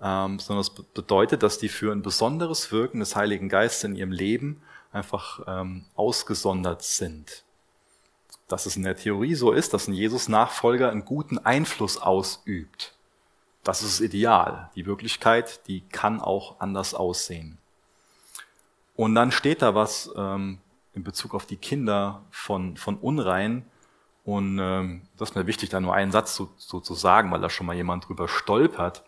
[0.00, 4.12] ähm, sondern es bedeutet, dass die für ein besonderes Wirken des Heiligen Geistes in ihrem
[4.12, 4.62] Leben
[4.92, 7.44] einfach ähm, ausgesondert sind.
[8.48, 12.94] Dass es in der Theorie so ist, dass ein Jesus-Nachfolger einen guten Einfluss ausübt.
[13.64, 14.70] Das ist das Ideal.
[14.76, 17.58] Die Wirklichkeit, die kann auch anders aussehen.
[18.96, 20.58] Und dann steht da was ähm,
[20.92, 23.64] in Bezug auf die Kinder von, von Unrein.
[24.24, 27.40] Und ähm, das ist mir wichtig, da nur einen Satz zu, zu, zu sagen, weil
[27.40, 29.04] da schon mal jemand drüber stolpert.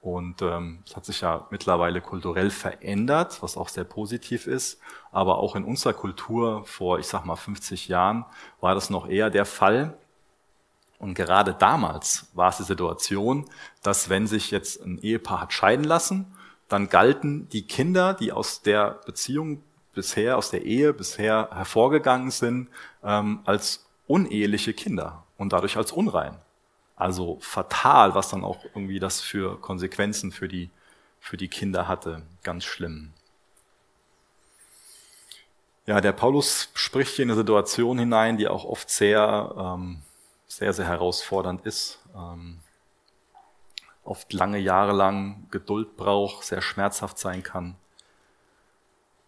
[0.00, 4.78] Und ähm, es hat sich ja mittlerweile kulturell verändert, was auch sehr positiv ist.
[5.10, 8.26] Aber auch in unserer Kultur vor, ich sag mal, 50 Jahren
[8.60, 9.96] war das noch eher der Fall.
[10.98, 13.48] Und gerade damals war es die Situation,
[13.82, 16.34] dass wenn sich jetzt ein Ehepaar hat scheiden lassen,
[16.68, 19.62] dann galten die Kinder, die aus der Beziehung
[19.94, 22.68] bisher, aus der Ehe bisher hervorgegangen sind,
[23.02, 26.36] ähm, als uneheliche Kinder und dadurch als unrein.
[26.96, 30.70] Also fatal, was dann auch irgendwie das für Konsequenzen für die,
[31.20, 32.22] für die Kinder hatte.
[32.42, 33.12] Ganz schlimm.
[35.86, 40.02] Ja, der Paulus spricht hier in eine Situation hinein, die auch oft sehr, ähm,
[40.46, 41.98] sehr, sehr herausfordernd ist.
[42.16, 42.60] Ähm,
[44.04, 47.76] oft lange Jahre lang Geduld braucht, sehr schmerzhaft sein kann.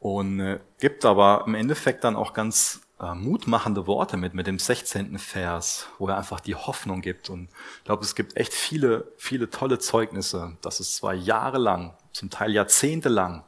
[0.01, 4.59] Und äh, gibt aber im Endeffekt dann auch ganz äh, mutmachende Worte mit, mit dem
[4.59, 5.19] 16.
[5.19, 7.31] Vers, wo er einfach die Hoffnung gibt.
[7.31, 12.31] Und ich glaube, es gibt echt viele, viele tolle Zeugnisse, dass es zwar jahrelang, zum
[12.31, 13.45] Teil jahrzehntelang,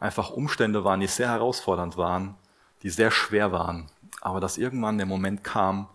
[0.00, 2.34] einfach Umstände waren, die sehr herausfordernd waren,
[2.82, 3.88] die sehr schwer waren,
[4.20, 5.88] aber dass irgendwann der Moment kam,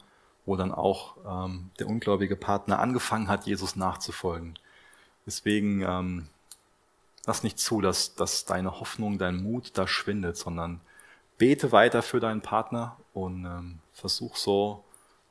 [0.45, 4.57] wo dann auch ähm, der ungläubige Partner angefangen hat, Jesus nachzufolgen.
[5.27, 6.27] Deswegen ähm,
[7.27, 10.79] lass nicht zu, dass, dass deine Hoffnung, dein Mut da schwindet, sondern
[11.37, 14.83] bete weiter für deinen Partner und ähm, versuch so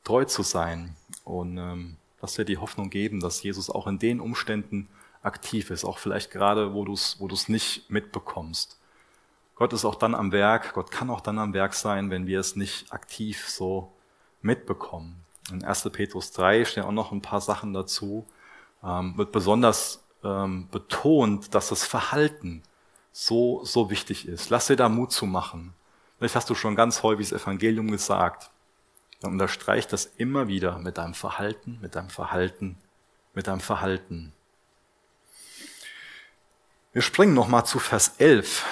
[0.05, 4.21] treu zu sein und ähm, lass dir die Hoffnung geben, dass Jesus auch in den
[4.21, 4.89] Umständen
[5.23, 8.79] aktiv ist, auch vielleicht gerade, wo du es wo du's nicht mitbekommst.
[9.57, 12.39] Gott ist auch dann am Werk, Gott kann auch dann am Werk sein, wenn wir
[12.39, 13.91] es nicht aktiv so
[14.43, 15.25] mitbekommen.
[15.51, 15.89] In 1.
[15.91, 18.27] Petrus 3 stehen auch noch ein paar Sachen dazu,
[18.87, 22.63] ähm, wird besonders ähm, betont, dass das Verhalten
[23.13, 24.51] so, so wichtig ist.
[24.51, 25.75] Lass dir da Mut zu machen.
[26.19, 28.51] Vielleicht hast du schon ganz häufig das Evangelium gesagt.
[29.21, 32.79] Dann unterstreich das immer wieder mit deinem Verhalten, mit deinem Verhalten,
[33.35, 34.33] mit deinem Verhalten.
[36.93, 38.65] Wir springen nochmal zu Vers 11.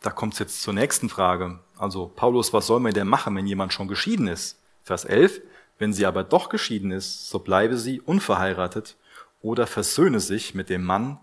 [0.00, 1.58] Da kommt es jetzt zur nächsten Frage.
[1.78, 4.58] Also, Paulus, was soll man denn machen, wenn jemand schon geschieden ist?
[4.84, 5.42] Vers 11.
[5.78, 8.96] Wenn sie aber doch geschieden ist, so bleibe sie unverheiratet
[9.46, 11.20] oder versöhne sich mit dem Mann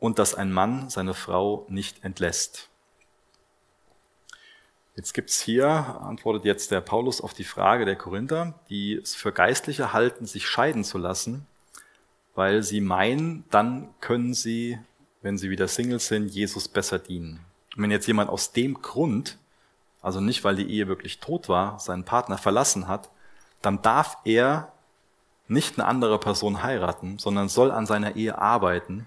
[0.00, 2.70] und dass ein Mann seine Frau nicht entlässt.
[4.96, 9.30] Jetzt gibt's hier, antwortet jetzt der Paulus auf die Frage der Korinther, die es für
[9.30, 11.46] Geistliche halten, sich scheiden zu lassen,
[12.34, 14.76] weil sie meinen, dann können sie,
[15.22, 17.46] wenn sie wieder Single sind, Jesus besser dienen.
[17.76, 19.38] Und wenn jetzt jemand aus dem Grund,
[20.02, 23.08] also nicht weil die Ehe wirklich tot war, seinen Partner verlassen hat,
[23.62, 24.72] dann darf er
[25.50, 29.06] nicht eine andere Person heiraten, sondern soll an seiner Ehe arbeiten,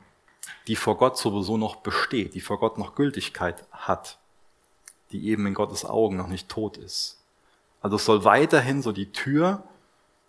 [0.67, 4.17] die vor Gott sowieso noch besteht, die vor Gott noch Gültigkeit hat
[5.13, 7.19] die eben in Gottes Augen noch nicht tot ist.
[7.81, 9.63] Also es soll weiterhin so die Tür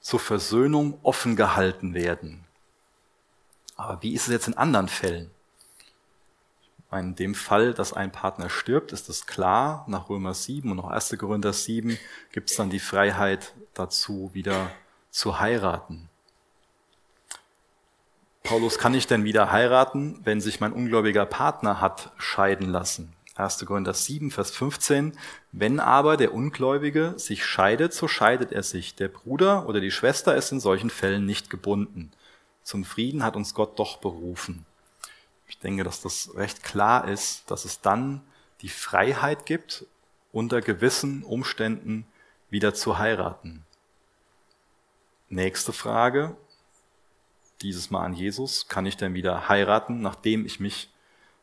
[0.01, 2.45] zur Versöhnung offen gehalten werden.
[3.77, 5.31] Aber wie ist es jetzt in anderen Fällen?
[6.93, 10.91] In dem Fall, dass ein Partner stirbt, ist es klar, nach Römer 7 und auch
[10.91, 11.17] 1.
[11.19, 11.99] Korinther 7
[12.31, 14.71] gibt es dann die Freiheit dazu, wieder
[15.15, 16.09] zu heiraten.
[18.43, 23.13] Paulus, kann ich denn wieder heiraten, wenn sich mein ungläubiger Partner hat scheiden lassen?
[23.37, 23.65] 1.
[23.65, 25.17] Korinther 7, Vers 15.
[25.53, 28.97] Wenn aber der Ungläubige sich scheidet, so scheidet er sich.
[28.97, 32.11] Der Bruder oder die Schwester ist in solchen Fällen nicht gebunden.
[32.65, 34.67] Zum Frieden hat uns Gott doch berufen.
[35.47, 38.21] Ich denke, dass das recht klar ist, dass es dann
[38.63, 39.87] die Freiheit gibt,
[40.33, 42.05] unter gewissen Umständen
[42.51, 43.65] wieder zu heiraten.
[45.35, 46.37] Nächste Frage,
[47.61, 48.69] dieses Mal an Jesus.
[48.69, 50.93] Kann ich denn wieder heiraten, nachdem ich mich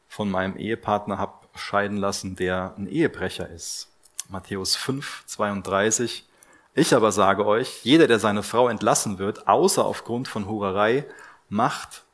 [0.07, 3.89] von meinem Ehepartner habe scheiden lassen, der ein Ehebrecher ist.
[4.29, 6.25] Matthäus 5, 32.
[6.73, 11.03] Ich aber sage euch, jeder, der seine Frau entlassen wird, außer aufgrund von Hurerei,
[11.49, 12.05] macht,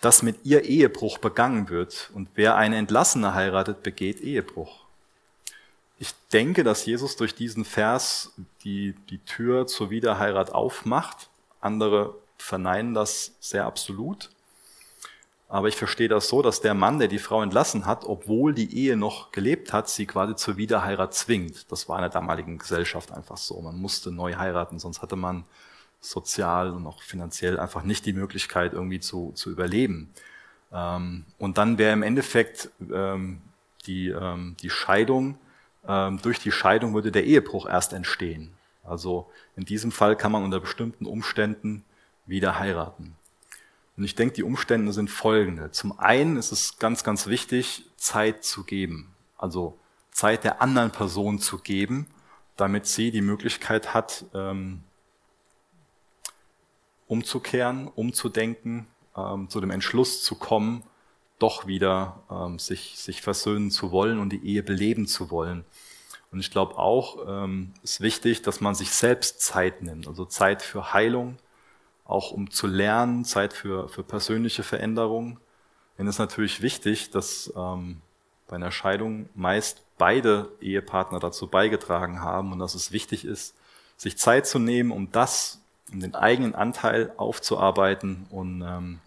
[0.00, 2.12] dass mit ihr Ehebruch begangen wird.
[2.14, 4.83] Und wer eine Entlassene heiratet, begeht Ehebruch.
[6.04, 11.30] Ich denke, dass Jesus durch diesen Vers die, die Tür zur Wiederheirat aufmacht.
[11.62, 14.28] Andere verneinen das sehr absolut.
[15.48, 18.76] Aber ich verstehe das so, dass der Mann, der die Frau entlassen hat, obwohl die
[18.76, 21.72] Ehe noch gelebt hat, sie quasi zur Wiederheirat zwingt.
[21.72, 23.58] Das war in der damaligen Gesellschaft einfach so.
[23.62, 25.44] Man musste neu heiraten, sonst hatte man
[26.02, 30.12] sozial und auch finanziell einfach nicht die Möglichkeit, irgendwie zu, zu überleben.
[30.70, 33.40] Ähm, und dann wäre im Endeffekt ähm,
[33.86, 35.38] die, ähm, die Scheidung,
[35.86, 38.54] durch die Scheidung würde der Ehebruch erst entstehen.
[38.82, 41.84] Also in diesem Fall kann man unter bestimmten Umständen
[42.26, 43.16] wieder heiraten.
[43.96, 45.70] Und ich denke, die Umstände sind folgende.
[45.70, 49.14] Zum einen ist es ganz, ganz wichtig, Zeit zu geben.
[49.38, 49.78] Also
[50.10, 52.06] Zeit der anderen Person zu geben,
[52.56, 54.82] damit sie die Möglichkeit hat, ähm,
[57.06, 60.82] umzukehren, umzudenken, ähm, zu dem Entschluss zu kommen,
[61.38, 65.64] doch wieder ähm, sich, sich versöhnen zu wollen und die Ehe beleben zu wollen.
[66.30, 70.62] Und ich glaube auch, ähm, ist wichtig, dass man sich selbst Zeit nimmt, also Zeit
[70.62, 71.38] für Heilung,
[72.04, 75.38] auch um zu lernen, Zeit für, für persönliche Veränderung.
[75.96, 78.00] Denn es ist natürlich wichtig, dass ähm,
[78.48, 83.54] bei einer Scheidung meist beide Ehepartner dazu beigetragen haben und dass es wichtig ist,
[83.96, 85.60] sich Zeit zu nehmen, um das,
[85.92, 88.98] um den eigenen Anteil aufzuarbeiten und ähm,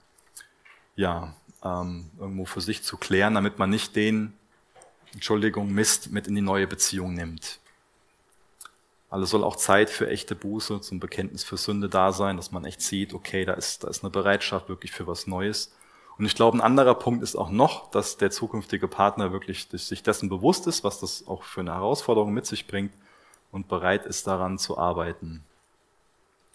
[0.96, 1.34] ja,
[1.68, 4.34] ähm, irgendwo für sich zu klären, damit man nicht den,
[5.14, 7.60] Entschuldigung, Mist mit in die neue Beziehung nimmt.
[9.10, 12.66] Also soll auch Zeit für echte Buße, zum Bekenntnis für Sünde da sein, dass man
[12.66, 15.74] echt sieht, okay, da ist, da ist eine Bereitschaft wirklich für was Neues.
[16.18, 20.04] Und ich glaube, ein anderer Punkt ist auch noch, dass der zukünftige Partner wirklich sich
[20.04, 22.94] dessen bewusst ist, was das auch für eine Herausforderung mit sich bringt
[23.52, 25.44] und bereit ist, daran zu arbeiten.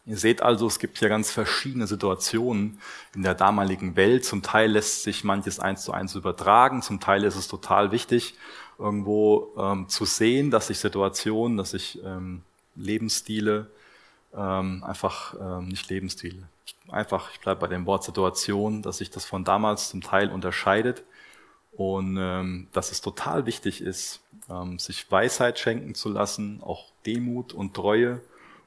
[0.04, 2.80] Ihr seht also, es gibt hier ganz verschiedene Situationen
[3.14, 4.24] in der damaligen Welt.
[4.24, 8.34] Zum Teil lässt sich manches eins zu eins übertragen, zum Teil ist es total wichtig,
[8.78, 12.42] irgendwo ähm, zu sehen, dass sich Situationen, dass sich ähm,
[12.74, 13.70] Lebensstile,
[14.34, 16.48] ähm, einfach ähm, nicht Lebensstile,
[16.88, 21.04] einfach, ich bleibe bei dem Wort Situation, dass sich das von damals zum Teil unterscheidet
[21.70, 27.52] und ähm, dass es total wichtig ist, ähm, sich Weisheit schenken zu lassen, auch Demut
[27.52, 28.20] und Treue,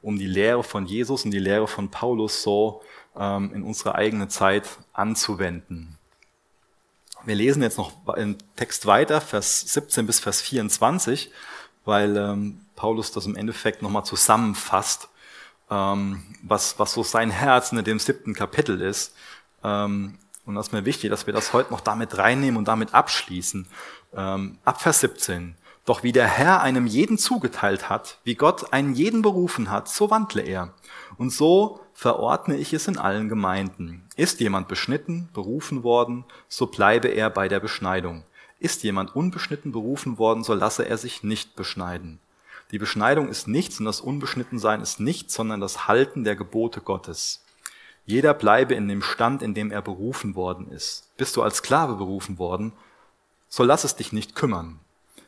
[0.06, 2.84] um die Lehre von Jesus und die Lehre von Paulus so
[3.18, 5.98] ähm, in unsere eigene Zeit anzuwenden.
[7.26, 11.32] Wir lesen jetzt noch im Text weiter, Vers 17 bis Vers 24,
[11.86, 15.10] weil ähm, Paulus das im Endeffekt nochmal zusammenfasst,
[15.72, 19.16] ähm, was, was so sein Herz in dem siebten Kapitel ist.
[19.64, 22.94] Ähm, und das ist mir wichtig, dass wir das heute noch damit reinnehmen und damit
[22.94, 23.66] abschließen.
[24.16, 25.56] Ähm, ab Vers 17.
[25.86, 30.10] Doch wie der Herr einem jeden zugeteilt hat, wie Gott einen jeden berufen hat, so
[30.10, 30.74] wandle er.
[31.18, 34.08] Und so verordne ich es in allen Gemeinden.
[34.16, 38.24] Ist jemand beschnitten, berufen worden, so bleibe er bei der Beschneidung.
[38.60, 42.20] Ist jemand unbeschnitten berufen worden, so lasse er sich nicht beschneiden.
[42.72, 47.46] Die Beschneidung ist nichts und das Unbeschnittensein ist nichts, sondern das Halten der Gebote Gottes.
[48.08, 51.16] Jeder bleibe in dem Stand, in dem er berufen worden ist.
[51.16, 52.74] Bist du als Sklave berufen worden,
[53.50, 54.80] so lass es dich nicht kümmern.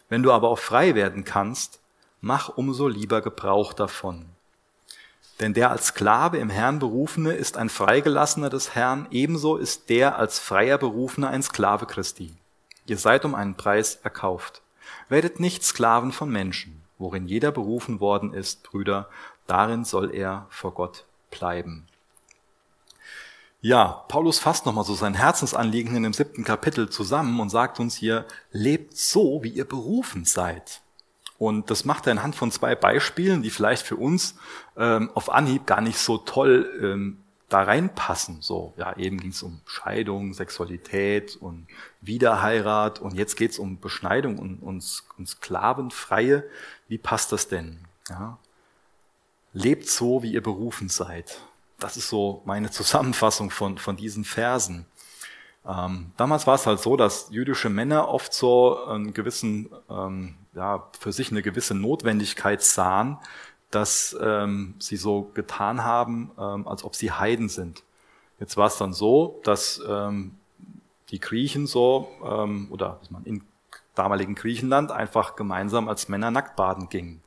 [0.09, 1.79] Wenn du aber auch frei werden kannst,
[2.21, 4.25] mach umso lieber Gebrauch davon.
[5.39, 10.17] Denn der als Sklave im Herrn berufene ist ein Freigelassener des Herrn, ebenso ist der
[10.17, 12.33] als freier Berufener ein Sklave Christi.
[12.87, 14.61] Ihr seid um einen Preis erkauft.
[15.09, 19.09] Werdet nicht Sklaven von Menschen, worin jeder berufen worden ist, Brüder,
[19.45, 21.85] darin soll er vor Gott bleiben.
[23.61, 27.95] Ja, Paulus fasst nochmal so sein Herzensanliegen in dem siebten Kapitel zusammen und sagt uns
[27.95, 30.81] hier, lebt so, wie ihr berufen seid.
[31.39, 34.35] Und das macht er anhand von zwei Beispielen, die vielleicht für uns
[34.75, 38.41] ähm, auf Anhieb gar nicht so toll ähm, da reinpassen.
[38.41, 41.67] So, ja, eben ging es um Scheidung, Sexualität und
[42.01, 46.43] Wiederheirat und jetzt geht's um Beschneidung und, und, und Sklavenfreie.
[46.87, 47.79] Wie passt das denn?
[48.09, 48.37] Ja?
[49.53, 51.41] Lebt so, wie ihr berufen seid.
[51.79, 54.85] Das ist so meine Zusammenfassung von, von diesen Versen.
[55.67, 60.87] Ähm, damals war es halt so, dass jüdische Männer oft so einen gewissen, ähm, ja,
[60.97, 63.17] für sich eine gewisse Notwendigkeit sahen,
[63.69, 67.83] dass ähm, sie so getan haben, ähm, als ob sie Heiden sind.
[68.39, 70.35] Jetzt war es dann so, dass ähm,
[71.09, 73.43] die Griechen so, ähm, oder dass man in
[73.95, 77.21] damaligen Griechenland einfach gemeinsam als Männer nackt baden ging.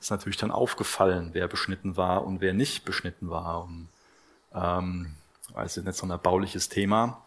[0.00, 3.64] Ist natürlich dann aufgefallen, wer beschnitten war und wer nicht beschnitten war.
[3.64, 3.88] Und,
[4.54, 5.14] ähm,
[5.54, 7.22] also nicht so ein erbauliches Thema.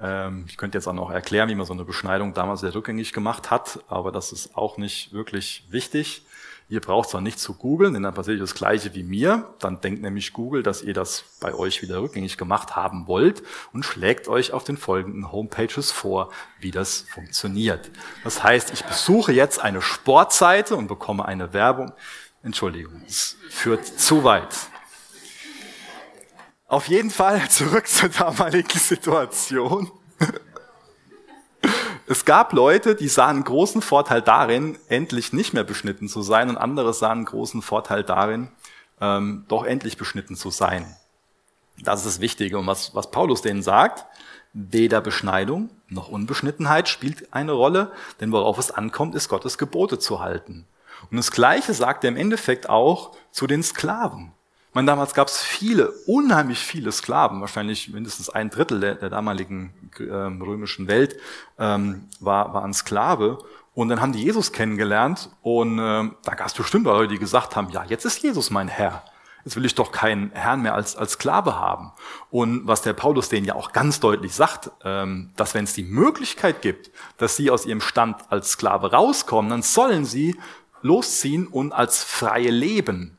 [0.00, 3.12] Ähm, ich könnte jetzt auch noch erklären, wie man so eine Beschneidung damals sehr rückgängig
[3.12, 6.22] gemacht hat, aber das ist auch nicht wirklich wichtig.
[6.70, 9.52] Ihr braucht zwar nicht zu googeln, denn dann passiert das Gleiche wie mir.
[9.58, 13.42] Dann denkt nämlich Google, dass ihr das bei euch wieder rückgängig gemacht haben wollt
[13.72, 17.90] und schlägt euch auf den folgenden Homepages vor, wie das funktioniert.
[18.22, 21.92] Das heißt, ich besuche jetzt eine Sportseite und bekomme eine Werbung.
[22.44, 24.54] Entschuldigung, es führt zu weit.
[26.68, 29.90] Auf jeden Fall zurück zur damaligen Situation.
[32.10, 36.56] Es gab Leute, die sahen großen Vorteil darin, endlich nicht mehr beschnitten zu sein, und
[36.56, 38.48] andere sahen großen Vorteil darin,
[39.00, 40.96] ähm, doch endlich beschnitten zu sein.
[41.78, 42.58] Das ist das Wichtige.
[42.58, 44.06] Und was, was Paulus denen sagt,
[44.52, 50.18] weder Beschneidung noch Unbeschnittenheit spielt eine Rolle, denn worauf es ankommt, ist Gottes Gebote zu
[50.18, 50.66] halten.
[51.12, 54.32] Und das Gleiche sagt er im Endeffekt auch zu den Sklaven.
[54.70, 59.10] Ich meine, damals gab es viele, unheimlich viele Sklaven, wahrscheinlich mindestens ein Drittel der, der
[59.10, 61.16] damaligen ähm, römischen Welt
[61.58, 63.38] ähm, war, war ein Sklave.
[63.74, 67.56] Und dann haben die Jesus kennengelernt und ähm, da gab es bestimmt Leute, die gesagt
[67.56, 69.02] haben, ja, jetzt ist Jesus mein Herr.
[69.44, 71.90] Jetzt will ich doch keinen Herrn mehr als, als Sklave haben.
[72.30, 75.82] Und was der Paulus denen ja auch ganz deutlich sagt, ähm, dass wenn es die
[75.82, 80.38] Möglichkeit gibt, dass sie aus ihrem Stand als Sklave rauskommen, dann sollen sie
[80.80, 83.16] losziehen und als Freie leben.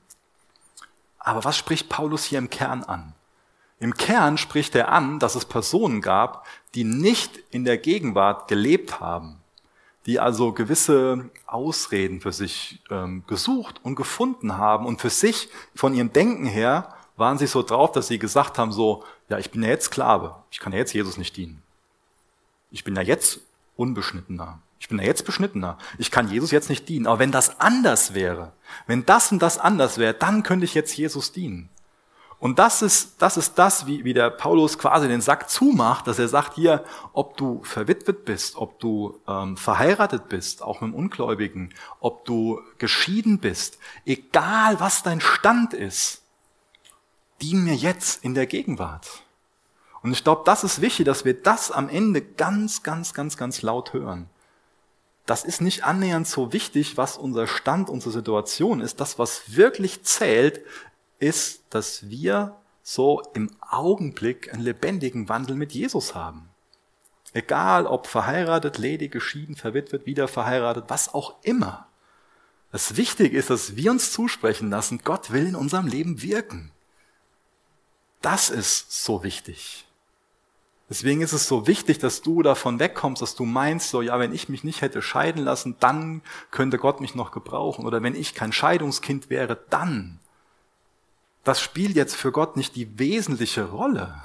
[1.23, 3.13] Aber was spricht Paulus hier im Kern an?
[3.79, 6.45] Im Kern spricht er an, dass es Personen gab,
[6.75, 9.41] die nicht in der Gegenwart gelebt haben,
[10.05, 15.93] die also gewisse Ausreden für sich ähm, gesucht und gefunden haben und für sich von
[15.93, 19.63] ihrem Denken her waren sie so drauf, dass sie gesagt haben so, ja, ich bin
[19.63, 21.61] ja jetzt Sklave, ich kann ja jetzt Jesus nicht dienen.
[22.71, 23.41] Ich bin ja jetzt
[23.75, 24.59] unbeschnittener.
[24.81, 25.77] Ich bin ja jetzt beschnittener.
[25.99, 27.05] Ich kann Jesus jetzt nicht dienen.
[27.05, 28.51] Aber wenn das anders wäre,
[28.87, 31.69] wenn das und das anders wäre, dann könnte ich jetzt Jesus dienen.
[32.39, 36.17] Und das ist das, ist das wie, wie der Paulus quasi den Sack zumacht, dass
[36.17, 40.95] er sagt hier, ob du verwitwet bist, ob du ähm, verheiratet bist, auch mit dem
[40.95, 43.77] Ungläubigen, ob du geschieden bist,
[44.07, 46.23] egal was dein Stand ist,
[47.39, 49.21] dien mir jetzt in der Gegenwart.
[50.01, 53.61] Und ich glaube, das ist wichtig, dass wir das am Ende ganz, ganz, ganz, ganz
[53.61, 54.27] laut hören
[55.31, 58.99] das ist nicht annähernd so wichtig, was unser Stand, unsere Situation ist.
[58.99, 60.59] Das, was wirklich zählt,
[61.19, 66.49] ist, dass wir so im Augenblick einen lebendigen Wandel mit Jesus haben.
[67.31, 71.87] Egal ob verheiratet, ledig, geschieden, verwitwet, wieder verheiratet, was auch immer.
[72.73, 76.73] Das Wichtige ist, dass wir uns zusprechen lassen, Gott will in unserem Leben wirken.
[78.19, 79.85] Das ist so wichtig.
[80.91, 84.33] Deswegen ist es so wichtig, dass du davon wegkommst, dass du meinst, so, ja, wenn
[84.33, 86.21] ich mich nicht hätte scheiden lassen, dann
[86.51, 87.85] könnte Gott mich noch gebrauchen.
[87.85, 90.19] Oder wenn ich kein Scheidungskind wäre, dann.
[91.45, 94.21] Das spielt jetzt für Gott nicht die wesentliche Rolle.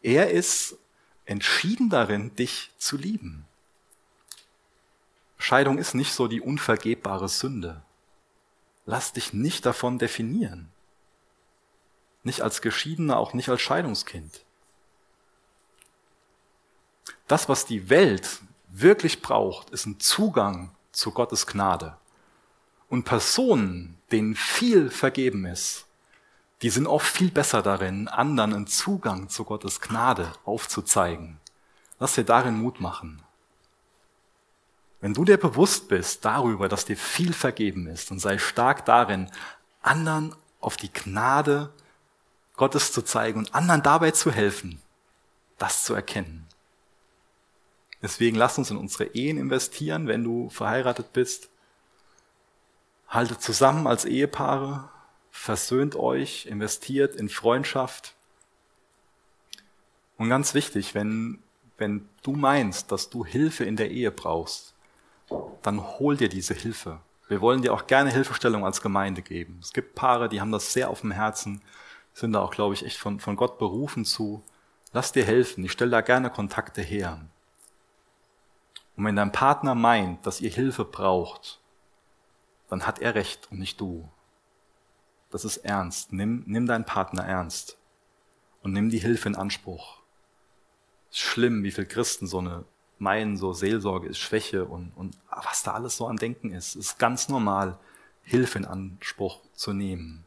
[0.00, 0.78] Er ist
[1.26, 3.44] entschieden darin, dich zu lieben.
[5.36, 7.82] Scheidung ist nicht so die unvergebbare Sünde.
[8.86, 10.70] Lass dich nicht davon definieren.
[12.22, 14.46] Nicht als Geschiedener, auch nicht als Scheidungskind.
[17.32, 21.96] Das, was die Welt wirklich braucht, ist ein Zugang zu Gottes Gnade.
[22.90, 25.86] Und Personen, denen viel vergeben ist,
[26.60, 31.40] die sind oft viel besser darin, anderen einen Zugang zu Gottes Gnade aufzuzeigen.
[31.98, 33.22] Lass dir darin Mut machen.
[35.00, 39.30] Wenn du dir bewusst bist darüber, dass dir viel vergeben ist und sei stark darin,
[39.80, 41.72] anderen auf die Gnade
[42.56, 44.82] Gottes zu zeigen und anderen dabei zu helfen,
[45.56, 46.51] das zu erkennen.
[48.02, 51.48] Deswegen lass uns in unsere Ehen investieren, wenn du verheiratet bist.
[53.08, 54.90] Haltet zusammen als Ehepaare,
[55.30, 58.14] versöhnt euch, investiert in Freundschaft.
[60.18, 61.38] Und ganz wichtig, wenn,
[61.78, 64.74] wenn du meinst, dass du Hilfe in der Ehe brauchst,
[65.62, 67.00] dann hol dir diese Hilfe.
[67.28, 69.58] Wir wollen dir auch gerne Hilfestellung als Gemeinde geben.
[69.62, 71.62] Es gibt Paare, die haben das sehr auf dem Herzen,
[72.14, 74.42] sind da auch, glaube ich, echt von, von Gott berufen zu.
[74.92, 75.64] Lass dir helfen.
[75.64, 77.20] Ich stelle da gerne Kontakte her.
[78.96, 81.60] Und wenn dein Partner meint, dass ihr Hilfe braucht,
[82.68, 84.08] dann hat er recht und nicht du.
[85.30, 86.12] Das ist ernst.
[86.12, 87.78] Nimm, nimm deinen Partner ernst
[88.62, 90.02] und nimm die Hilfe in Anspruch.
[91.10, 92.64] Ist schlimm, wie viele Christen so eine
[92.98, 96.76] meinen, so Seelsorge ist Schwäche und, und was da alles so an Denken ist.
[96.76, 97.78] Es ist ganz normal,
[98.22, 100.24] Hilfe in Anspruch zu nehmen.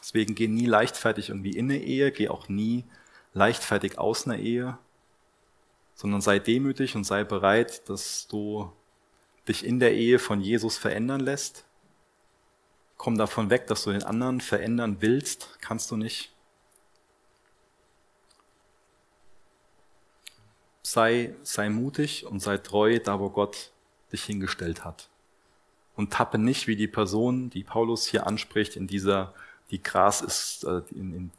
[0.00, 2.84] Deswegen geh nie leichtfertig irgendwie in eine Ehe, geh auch nie
[3.34, 4.78] leichtfertig aus einer Ehe,
[5.94, 8.70] sondern sei demütig und sei bereit, dass du
[9.48, 11.64] dich in der Ehe von Jesus verändern lässt.
[12.96, 16.34] Komm davon weg, dass du den anderen verändern willst, kannst du nicht.
[20.84, 23.72] sei, sei mutig und sei treu da, wo Gott
[24.12, 25.08] dich hingestellt hat.
[25.96, 29.34] Und tappe nicht wie die Person, die Paulus hier anspricht, in dieser,
[29.70, 31.30] die Gras ist, äh, in, in,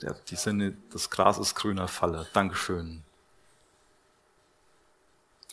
[0.00, 2.26] der, die Sinne, das Gras ist grüner Falle.
[2.32, 3.02] Dankeschön.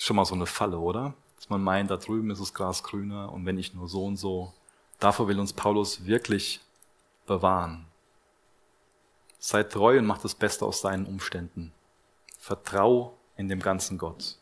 [0.01, 1.13] Schon mal so eine Falle, oder?
[1.35, 4.15] Dass man meint, da drüben ist das Gras grüner und wenn ich nur so und
[4.15, 4.53] so.
[4.97, 6.61] Davor will uns Paulus wirklich
[7.25, 7.85] bewahren.
[9.39, 11.73] Sei treu und mach das Beste aus deinen Umständen.
[12.37, 14.37] Vertrau in dem ganzen Gott.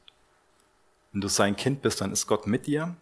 [1.11, 2.95] Wenn du sein Kind bist, dann ist Gott mit dir.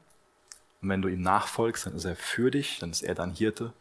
[0.82, 3.74] Und wenn du ihm nachfolgst, dann ist er für dich, dann ist er dein Hirte.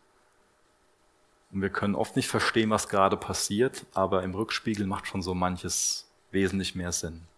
[1.53, 5.33] Und wir können oft nicht verstehen, was gerade passiert, aber im Rückspiegel macht schon so
[5.33, 7.29] manches wesentlich mehr Sinn.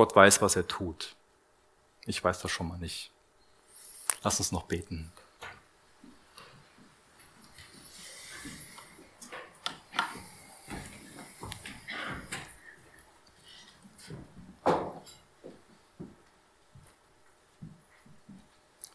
[0.00, 1.14] Gott weiß, was er tut.
[2.06, 3.10] Ich weiß das schon mal nicht.
[4.22, 5.12] Lass uns noch beten.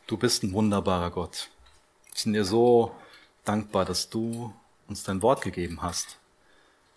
[0.08, 1.52] Du bist ein wunderbarer Gott.
[2.14, 2.96] Wir sind dir so
[3.44, 4.52] dankbar, dass du
[4.88, 6.18] uns dein Wort gegeben hast,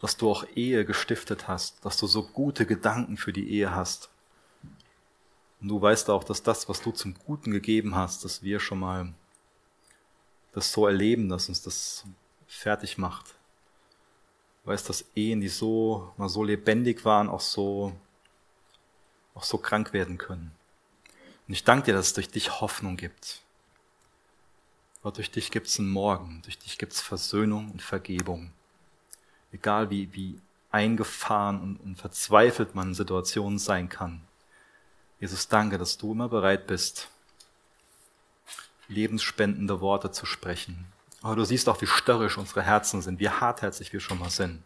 [0.01, 4.11] dass du auch Ehe gestiftet hast, dass du so gute Gedanken für die Ehe hast.
[5.61, 8.79] Und du weißt auch, dass das, was du zum Guten gegeben hast, dass wir schon
[8.79, 9.13] mal
[10.53, 12.05] das so erleben, dass uns das
[12.47, 13.35] fertig macht.
[14.63, 17.93] Du weißt, dass Ehen, die so, mal so lebendig waren, auch so,
[19.35, 20.53] auch so krank werden können.
[21.49, 23.43] Und ich danke dir, dass es durch dich Hoffnung gibt.
[25.03, 28.53] Gott, durch dich gibt es einen Morgen, durch dich gibt es Versöhnung und Vergebung.
[29.53, 30.41] Egal wie, wie
[30.71, 34.21] eingefahren und, und verzweifelt man in Situationen sein kann.
[35.21, 37.09] Jesus, danke, dass du immer bereit bist,
[38.89, 40.87] lebensspendende Worte zu sprechen.
[41.23, 44.63] Aber du siehst auch, wie störrisch unsere Herzen sind, wie hartherzig wir schon mal sind.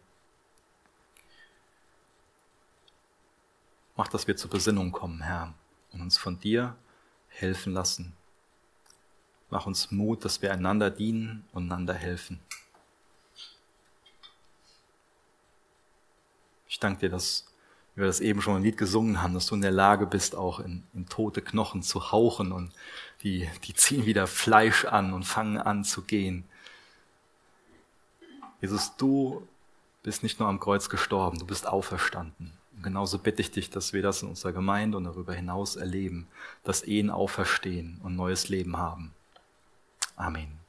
[3.95, 5.53] Mach, dass wir zur Besinnung kommen, Herr
[5.91, 6.75] und uns von dir
[7.29, 8.13] helfen lassen.
[9.49, 12.39] Mach uns Mut, dass wir einander dienen und einander helfen.
[16.73, 17.45] Ich danke dir, dass
[17.93, 20.59] wir das eben schon ein Lied gesungen haben, dass du in der Lage bist, auch
[20.59, 22.73] in, in tote Knochen zu hauchen und
[23.21, 26.45] die, die ziehen wieder Fleisch an und fangen an zu gehen.
[28.59, 29.47] Jesus, du
[30.01, 32.53] bist nicht nur am Kreuz gestorben, du bist auferstanden.
[32.75, 36.25] Und genauso bitte ich dich, dass wir das in unserer Gemeinde und darüber hinaus erleben,
[36.63, 39.13] dass Ehen auferstehen und neues Leben haben.
[40.15, 40.62] Amen.